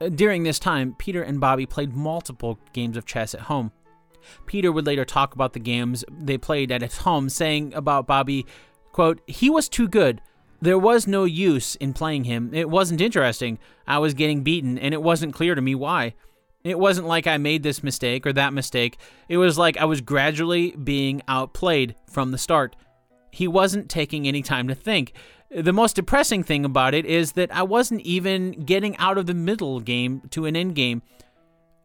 Uh, 0.00 0.08
during 0.08 0.42
this 0.42 0.58
time, 0.58 0.96
Peter 0.98 1.22
and 1.22 1.40
Bobby 1.40 1.64
played 1.64 1.94
multiple 1.94 2.58
games 2.72 2.96
of 2.96 3.06
chess 3.06 3.34
at 3.34 3.42
home. 3.42 3.70
Peter 4.46 4.72
would 4.72 4.84
later 4.84 5.04
talk 5.04 5.32
about 5.32 5.52
the 5.52 5.60
games 5.60 6.04
they 6.10 6.36
played 6.36 6.72
at 6.72 6.82
his 6.82 6.98
home, 6.98 7.28
saying 7.28 7.72
about 7.72 8.08
Bobby, 8.08 8.44
quote, 8.90 9.20
he 9.28 9.48
was 9.48 9.68
too 9.68 9.86
good. 9.86 10.20
There 10.60 10.78
was 10.78 11.06
no 11.06 11.22
use 11.22 11.76
in 11.76 11.92
playing 11.92 12.24
him. 12.24 12.52
It 12.52 12.68
wasn't 12.68 13.00
interesting. 13.00 13.60
I 13.86 13.98
was 13.98 14.12
getting 14.12 14.42
beaten, 14.42 14.78
and 14.78 14.92
it 14.92 15.02
wasn't 15.02 15.34
clear 15.34 15.54
to 15.54 15.62
me 15.62 15.76
why. 15.76 16.14
It 16.64 16.80
wasn't 16.80 17.06
like 17.06 17.28
I 17.28 17.38
made 17.38 17.62
this 17.62 17.84
mistake 17.84 18.26
or 18.26 18.32
that 18.32 18.52
mistake. 18.52 18.98
It 19.28 19.36
was 19.36 19.56
like 19.56 19.76
I 19.76 19.84
was 19.84 20.00
gradually 20.00 20.72
being 20.72 21.22
outplayed 21.28 21.94
from 22.10 22.32
the 22.32 22.38
start. 22.38 22.74
He 23.30 23.46
wasn't 23.46 23.88
taking 23.88 24.26
any 24.26 24.42
time 24.42 24.66
to 24.66 24.74
think. 24.74 25.12
The 25.50 25.72
most 25.72 25.96
depressing 25.96 26.42
thing 26.42 26.64
about 26.64 26.92
it 26.94 27.06
is 27.06 27.32
that 27.32 27.54
I 27.54 27.62
wasn't 27.62 28.00
even 28.02 28.52
getting 28.64 28.96
out 28.96 29.16
of 29.16 29.26
the 29.26 29.34
middle 29.34 29.80
game 29.80 30.22
to 30.30 30.46
an 30.46 30.56
end 30.56 30.74
game. 30.74 31.02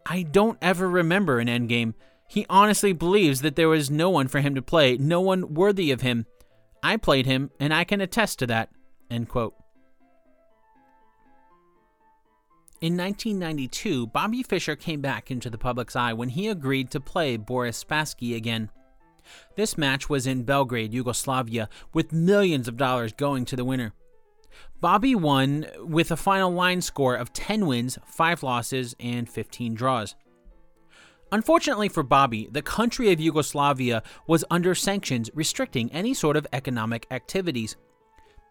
I 0.05 0.23
don't 0.23 0.57
ever 0.61 0.89
remember 0.89 1.39
an 1.39 1.47
end 1.47 1.69
game. 1.69 1.93
He 2.27 2.45
honestly 2.49 2.93
believes 2.93 3.41
that 3.41 3.55
there 3.55 3.69
was 3.69 3.91
no 3.91 4.09
one 4.09 4.27
for 4.27 4.39
him 4.39 4.55
to 4.55 4.61
play, 4.61 4.97
no 4.97 5.21
one 5.21 5.53
worthy 5.53 5.91
of 5.91 6.01
him. 6.01 6.25
I 6.81 6.97
played 6.97 7.25
him, 7.25 7.51
and 7.59 7.73
I 7.73 7.83
can 7.83 8.01
attest 8.01 8.39
to 8.39 8.47
that. 8.47 8.69
End 9.09 9.29
quote. 9.29 9.53
In 12.81 12.97
1992, 12.97 14.07
Bobby 14.07 14.41
Fischer 14.41 14.75
came 14.75 15.01
back 15.01 15.29
into 15.29 15.51
the 15.51 15.57
public's 15.59 15.95
eye 15.95 16.13
when 16.13 16.29
he 16.29 16.47
agreed 16.47 16.89
to 16.91 16.99
play 16.99 17.37
Boris 17.37 17.83
Spassky 17.83 18.35
again. 18.35 18.71
This 19.55 19.77
match 19.77 20.09
was 20.09 20.27
in 20.27 20.43
Belgrade, 20.43 20.93
Yugoslavia, 20.93 21.69
with 21.93 22.13
millions 22.13 22.67
of 22.67 22.77
dollars 22.77 23.13
going 23.13 23.45
to 23.45 23.55
the 23.55 23.65
winner. 23.65 23.93
Bobby 24.79 25.15
won 25.15 25.67
with 25.79 26.11
a 26.11 26.17
final 26.17 26.51
line 26.51 26.81
score 26.81 27.15
of 27.15 27.33
10 27.33 27.67
wins, 27.67 27.97
5 28.05 28.43
losses, 28.43 28.95
and 28.99 29.29
15 29.29 29.75
draws. 29.75 30.15
Unfortunately 31.31 31.87
for 31.87 32.03
Bobby, 32.03 32.49
the 32.51 32.61
country 32.61 33.11
of 33.13 33.21
Yugoslavia 33.21 34.03
was 34.27 34.43
under 34.51 34.75
sanctions 34.75 35.29
restricting 35.33 35.91
any 35.91 36.13
sort 36.13 36.35
of 36.35 36.45
economic 36.51 37.07
activities. 37.09 37.77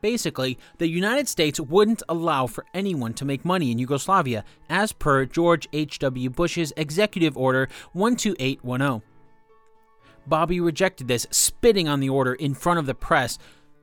Basically, 0.00 0.58
the 0.78 0.88
United 0.88 1.28
States 1.28 1.60
wouldn't 1.60 2.02
allow 2.08 2.46
for 2.46 2.64
anyone 2.72 3.12
to 3.14 3.26
make 3.26 3.44
money 3.44 3.70
in 3.70 3.78
Yugoslavia, 3.78 4.44
as 4.70 4.92
per 4.92 5.26
George 5.26 5.68
H.W. 5.74 6.30
Bush's 6.30 6.72
Executive 6.76 7.36
Order 7.36 7.68
12810. 7.92 9.02
Bobby 10.30 10.60
rejected 10.60 11.08
this, 11.08 11.26
spitting 11.30 11.88
on 11.88 12.00
the 12.00 12.08
order 12.08 12.32
in 12.32 12.54
front 12.54 12.78
of 12.78 12.86
the 12.86 12.94
press. 12.94 13.38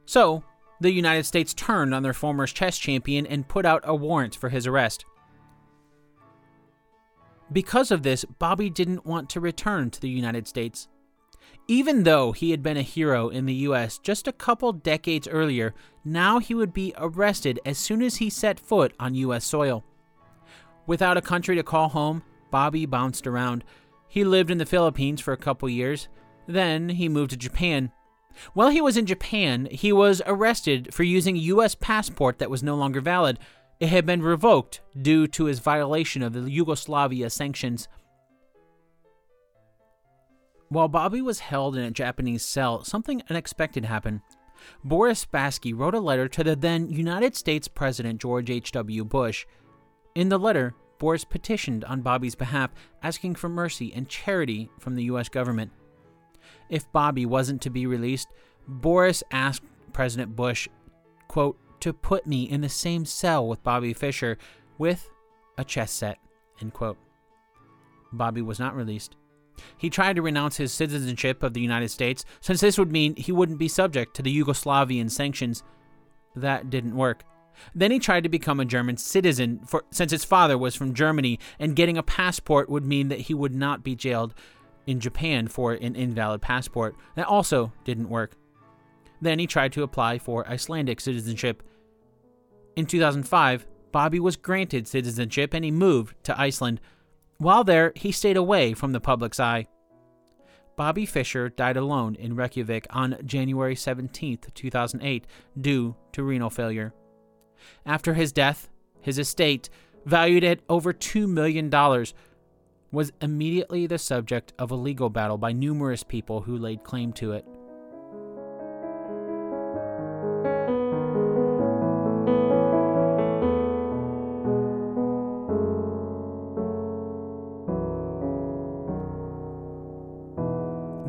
So, 0.05 0.43
the 0.79 0.91
United 0.91 1.25
States 1.25 1.53
turned 1.53 1.93
on 1.93 2.01
their 2.01 2.13
former 2.13 2.47
chess 2.47 2.77
champion 2.77 3.27
and 3.27 3.47
put 3.47 3.65
out 3.65 3.83
a 3.83 3.93
warrant 3.93 4.35
for 4.35 4.49
his 4.49 4.65
arrest. 4.65 5.05
Because 7.51 7.91
of 7.91 8.03
this, 8.03 8.25
Bobby 8.25 8.69
didn't 8.69 9.05
want 9.05 9.29
to 9.29 9.39
return 9.39 9.89
to 9.91 10.01
the 10.01 10.09
United 10.09 10.47
States. 10.47 10.87
Even 11.67 12.03
though 12.03 12.31
he 12.31 12.51
had 12.51 12.63
been 12.63 12.77
a 12.77 12.81
hero 12.81 13.27
in 13.29 13.45
the 13.45 13.53
US 13.53 13.97
just 13.97 14.27
a 14.27 14.33
couple 14.33 14.71
decades 14.71 15.27
earlier, 15.27 15.73
now 16.05 16.39
he 16.39 16.53
would 16.53 16.73
be 16.73 16.93
arrested 16.97 17.59
as 17.65 17.77
soon 17.77 18.01
as 18.01 18.17
he 18.17 18.29
set 18.29 18.59
foot 18.59 18.93
on 18.99 19.15
US 19.15 19.43
soil. 19.43 19.83
Without 20.85 21.17
a 21.17 21.21
country 21.21 21.55
to 21.57 21.63
call 21.63 21.89
home, 21.89 22.23
Bobby 22.51 22.85
bounced 22.85 23.27
around. 23.27 23.65
He 24.07 24.23
lived 24.23 24.49
in 24.49 24.57
the 24.57 24.65
Philippines 24.65 25.19
for 25.19 25.33
a 25.33 25.37
couple 25.37 25.67
years, 25.67 26.07
then 26.47 26.89
he 26.89 27.09
moved 27.09 27.31
to 27.31 27.37
Japan. 27.37 27.91
While 28.53 28.69
he 28.69 28.81
was 28.81 28.97
in 28.97 29.05
Japan, 29.05 29.67
he 29.71 29.91
was 29.91 30.21
arrested 30.25 30.93
for 30.93 31.03
using 31.03 31.35
a 31.35 31.41
US 31.41 31.75
passport 31.75 32.39
that 32.39 32.49
was 32.49 32.63
no 32.63 32.75
longer 32.75 33.01
valid. 33.01 33.39
It 33.79 33.89
had 33.89 34.05
been 34.05 34.21
revoked 34.21 34.81
due 34.99 35.27
to 35.27 35.45
his 35.45 35.59
violation 35.59 36.21
of 36.23 36.33
the 36.33 36.49
Yugoslavia 36.49 37.29
sanctions. 37.29 37.87
While 40.69 40.87
Bobby 40.87 41.21
was 41.21 41.39
held 41.39 41.77
in 41.77 41.83
a 41.83 41.91
Japanese 41.91 42.43
cell, 42.43 42.83
something 42.83 43.23
unexpected 43.29 43.85
happened. 43.85 44.21
Boris 44.83 45.25
Spassky 45.25 45.77
wrote 45.77 45.93
a 45.95 45.99
letter 45.99 46.27
to 46.27 46.43
the 46.43 46.55
then 46.55 46.89
United 46.89 47.35
States 47.35 47.67
President 47.67 48.19
George 48.19 48.49
H.W. 48.49 49.05
Bush. 49.05 49.45
In 50.15 50.29
the 50.29 50.39
letter, 50.39 50.73
Boris 50.99 51.23
petitioned 51.23 51.85
on 51.85 52.01
Bobby's 52.01 52.35
behalf, 52.35 52.71
asking 53.03 53.35
for 53.35 53.49
mercy 53.49 53.93
and 53.93 54.09
charity 54.09 54.69
from 54.79 54.95
the 54.95 55.03
U.S. 55.05 55.29
government. 55.29 55.71
If 56.69 56.91
Bobby 56.91 57.25
wasn't 57.25 57.61
to 57.63 57.69
be 57.69 57.85
released, 57.85 58.27
Boris 58.67 59.23
asked 59.31 59.63
President 59.93 60.35
Bush, 60.35 60.67
quote, 61.27 61.57
to 61.79 61.93
put 61.93 62.27
me 62.27 62.43
in 62.43 62.61
the 62.61 62.69
same 62.69 63.05
cell 63.05 63.47
with 63.47 63.63
Bobby 63.63 63.93
Fischer 63.93 64.37
with 64.77 65.09
a 65.57 65.63
chess 65.63 65.91
set, 65.91 66.17
end 66.61 66.73
quote. 66.73 66.97
Bobby 68.11 68.41
was 68.41 68.59
not 68.59 68.75
released. 68.75 69.15
He 69.77 69.89
tried 69.89 70.15
to 70.15 70.21
renounce 70.21 70.57
his 70.57 70.71
citizenship 70.71 71.43
of 71.43 71.53
the 71.53 71.61
United 71.61 71.89
States, 71.89 72.25
since 72.41 72.61
this 72.61 72.77
would 72.77 72.91
mean 72.91 73.15
he 73.15 73.31
wouldn't 73.31 73.59
be 73.59 73.67
subject 73.67 74.15
to 74.15 74.21
the 74.21 74.43
Yugoslavian 74.43 75.09
sanctions. 75.09 75.63
That 76.35 76.69
didn't 76.69 76.95
work. 76.95 77.23
Then 77.73 77.89
he 77.89 77.97
tried 77.97 78.23
to 78.23 78.29
become 78.29 78.59
a 78.59 78.65
German 78.65 78.97
citizen, 78.97 79.61
for, 79.65 79.83
since 79.91 80.11
his 80.11 80.23
father 80.23 80.57
was 80.57 80.75
from 80.75 80.93
Germany, 80.93 81.39
and 81.57 81.75
getting 81.75 81.97
a 81.97 82.03
passport 82.03 82.69
would 82.69 82.85
mean 82.85 83.07
that 83.07 83.21
he 83.21 83.33
would 83.33 83.55
not 83.55 83.83
be 83.83 83.95
jailed 83.95 84.35
in 84.87 84.99
Japan 84.99 85.47
for 85.47 85.73
an 85.73 85.95
invalid 85.95 86.41
passport. 86.41 86.95
That 87.15 87.27
also 87.27 87.71
didn't 87.83 88.09
work. 88.09 88.35
Then 89.21 89.39
he 89.39 89.47
tried 89.47 89.73
to 89.73 89.83
apply 89.83 90.19
for 90.19 90.47
Icelandic 90.47 90.99
citizenship. 90.99 91.61
In 92.75 92.85
2005, 92.85 93.67
Bobby 93.91 94.19
was 94.19 94.35
granted 94.35 94.87
citizenship 94.87 95.53
and 95.53 95.65
he 95.65 95.71
moved 95.71 96.15
to 96.23 96.39
Iceland. 96.39 96.79
While 97.37 97.63
there, 97.63 97.91
he 97.95 98.11
stayed 98.11 98.37
away 98.37 98.73
from 98.73 98.91
the 98.91 98.99
public's 98.99 99.39
eye. 99.39 99.67
Bobby 100.75 101.07
Fischer 101.07 101.49
died 101.49 101.75
alone 101.75 102.15
in 102.15 102.35
Reykjavik 102.35 102.85
on 102.91 103.17
January 103.25 103.75
17, 103.75 104.39
2008, 104.53 105.25
due 105.59 105.95
to 106.11 106.23
renal 106.23 106.51
failure. 106.51 106.93
After 107.85 108.13
his 108.13 108.31
death, 108.31 108.69
his 109.01 109.17
estate, 109.17 109.69
valued 110.05 110.43
at 110.43 110.59
over 110.69 110.93
$2 110.93 111.27
million, 111.27 111.71
was 112.91 113.11
immediately 113.21 113.87
the 113.87 113.97
subject 113.97 114.53
of 114.57 114.71
a 114.71 114.75
legal 114.75 115.09
battle 115.09 115.37
by 115.37 115.51
numerous 115.51 116.03
people 116.03 116.41
who 116.41 116.57
laid 116.57 116.83
claim 116.83 117.11
to 117.13 117.33
it. 117.33 117.45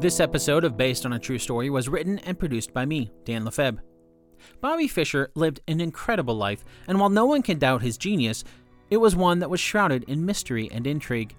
This 0.01 0.21
episode 0.21 0.62
of 0.62 0.77
Based 0.77 1.05
on 1.05 1.12
a 1.12 1.19
True 1.19 1.38
Story 1.38 1.71
was 1.71 1.88
written 1.88 2.21
and 2.21 2.38
produced 2.38 2.73
by 2.73 2.87
me, 2.87 3.11
Dan 3.25 3.45
Lefebvre. 3.45 3.83
Bobby 4.61 4.87
Fischer 4.87 5.31
lived 5.35 5.61
an 5.67 5.81
incredible 5.81 6.37
life, 6.37 6.64
and 6.87 7.01
while 7.01 7.11
no 7.11 7.27
one 7.27 7.43
can 7.43 7.59
doubt 7.59 7.83
his 7.83 7.99
genius, 7.99 8.45
it 8.91 8.99
was 8.99 9.17
one 9.17 9.41
that 9.41 9.51
was 9.51 9.59
shrouded 9.59 10.05
in 10.05 10.25
mystery 10.25 10.71
and 10.73 10.87
intrigue. 10.87 11.35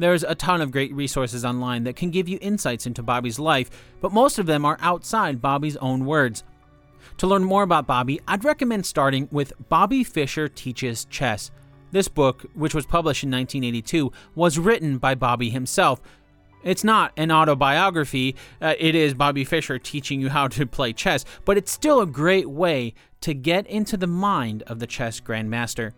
There's 0.00 0.22
a 0.22 0.34
ton 0.34 0.62
of 0.62 0.70
great 0.70 0.94
resources 0.94 1.44
online 1.44 1.84
that 1.84 1.94
can 1.94 2.10
give 2.10 2.26
you 2.26 2.38
insights 2.40 2.86
into 2.86 3.02
Bobby's 3.02 3.38
life, 3.38 3.68
but 4.00 4.14
most 4.14 4.38
of 4.38 4.46
them 4.46 4.64
are 4.64 4.78
outside 4.80 5.42
Bobby's 5.42 5.76
own 5.76 6.06
words. 6.06 6.42
To 7.18 7.26
learn 7.26 7.44
more 7.44 7.62
about 7.62 7.86
Bobby, 7.86 8.18
I'd 8.26 8.42
recommend 8.42 8.86
starting 8.86 9.28
with 9.30 9.52
Bobby 9.68 10.02
Fischer 10.02 10.48
Teaches 10.48 11.04
Chess. 11.04 11.50
This 11.92 12.08
book, 12.08 12.46
which 12.54 12.74
was 12.74 12.86
published 12.86 13.24
in 13.24 13.30
1982, 13.30 14.10
was 14.34 14.58
written 14.58 14.96
by 14.96 15.14
Bobby 15.14 15.50
himself, 15.50 16.00
it's 16.62 16.82
not 16.82 17.12
an 17.18 17.30
autobiography, 17.30 18.36
uh, 18.62 18.72
it 18.78 18.94
is 18.94 19.12
Bobby 19.12 19.44
Fischer 19.44 19.78
teaching 19.78 20.18
you 20.18 20.30
how 20.30 20.48
to 20.48 20.66
play 20.66 20.94
chess, 20.94 21.26
but 21.44 21.58
it's 21.58 21.72
still 21.72 22.00
a 22.00 22.06
great 22.06 22.48
way 22.48 22.94
to 23.20 23.34
get 23.34 23.66
into 23.66 23.98
the 23.98 24.06
mind 24.06 24.62
of 24.62 24.78
the 24.78 24.86
chess 24.86 25.20
grandmaster. 25.20 25.92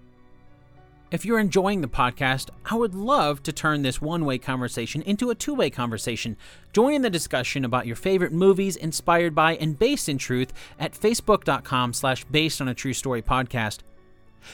If 1.13 1.27
you're 1.27 1.39
enjoying 1.39 1.83
the 1.83 1.89
podcast, 1.89 2.49
I 2.65 2.75
would 2.75 2.95
love 2.95 3.43
to 3.43 3.53
turn 3.53 3.83
this 3.83 4.01
one-way 4.01 4.39
conversation 4.39 5.03
into 5.03 5.29
a 5.29 5.35
two-way 5.35 5.69
conversation. 5.69 6.39
Join 6.73 6.95
in 6.95 7.03
the 7.03 7.11
discussion 7.11 7.67
about 7.67 7.87
your 7.87 7.97
favorite 7.97 8.33
movies 8.33 8.77
inspired 8.77 9.35
by 9.35 9.57
and 9.57 9.79
based 9.79 10.09
in 10.09 10.17
truth 10.17 10.55
at 10.79 10.95
facebook.com 10.95 11.93
slash 11.93 12.25
based 12.25 12.63
on 12.63 12.69
a 12.69 12.75
true 12.75 12.95
story 12.95 13.21
podcast. 13.21 13.81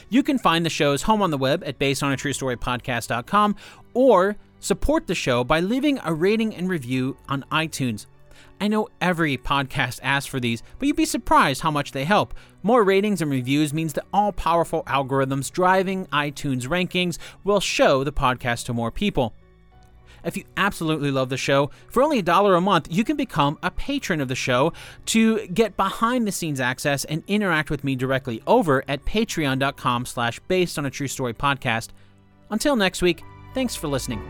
You 0.09 0.21
can 0.21 0.37
find 0.37 0.65
the 0.65 0.69
show's 0.69 1.03
home 1.03 1.21
on 1.21 1.31
the 1.31 1.37
web 1.37 1.63
at 1.65 1.79
basedonatruestorypodcast.com 1.79 3.55
or 3.93 4.35
Support 4.61 5.07
the 5.07 5.15
show 5.15 5.45
by 5.45 5.61
leaving 5.61 5.99
a 6.03 6.13
rating 6.13 6.53
and 6.53 6.69
review 6.69 7.15
on 7.29 7.45
iTunes. 7.49 8.07
I 8.59 8.67
know 8.67 8.89
every 8.99 9.37
podcast 9.37 9.99
asks 10.03 10.27
for 10.27 10.39
these, 10.39 10.63
but 10.77 10.87
you'd 10.87 10.95
be 10.95 11.05
surprised 11.05 11.61
how 11.61 11.71
much 11.71 11.91
they 11.91 12.03
help. 12.03 12.33
More 12.61 12.83
ratings 12.83 13.21
and 13.21 13.31
reviews 13.31 13.73
means 13.73 13.93
that 13.93 14.05
all 14.13 14.31
powerful 14.31 14.83
algorithms 14.83 15.51
driving 15.51 16.05
iTunes 16.07 16.67
rankings 16.67 17.17
will 17.43 17.59
show 17.59 18.03
the 18.03 18.11
podcast 18.11 18.65
to 18.65 18.73
more 18.73 18.91
people. 18.91 19.33
If 20.23 20.35
you 20.35 20.43
absolutely 20.57 21.11
love 21.11 21.29
the 21.29 21.37
show, 21.37 21.71
for 21.89 22.03
only 22.03 22.19
a 22.19 22.23
dollar 22.23 22.55
a 22.55 22.61
month, 22.61 22.87
you 22.89 23.03
can 23.03 23.15
become 23.15 23.57
a 23.63 23.71
patron 23.71 24.19
of 24.19 24.27
the 24.27 24.35
show 24.35 24.73
to 25.07 25.47
get 25.47 25.77
behind 25.77 26.27
the 26.27 26.31
scenes 26.31 26.59
access 26.59 27.05
and 27.05 27.23
interact 27.27 27.69
with 27.69 27.83
me 27.83 27.95
directly 27.95 28.41
over 28.45 28.83
at 28.87 29.05
patreon.com 29.05 30.05
slash 30.05 30.39
based 30.47 30.77
on 30.77 30.85
a 30.85 30.89
true 30.89 31.07
story 31.07 31.33
podcast. 31.33 31.89
Until 32.49 32.75
next 32.75 33.01
week, 33.01 33.23
thanks 33.53 33.75
for 33.75 33.87
listening. 33.87 34.21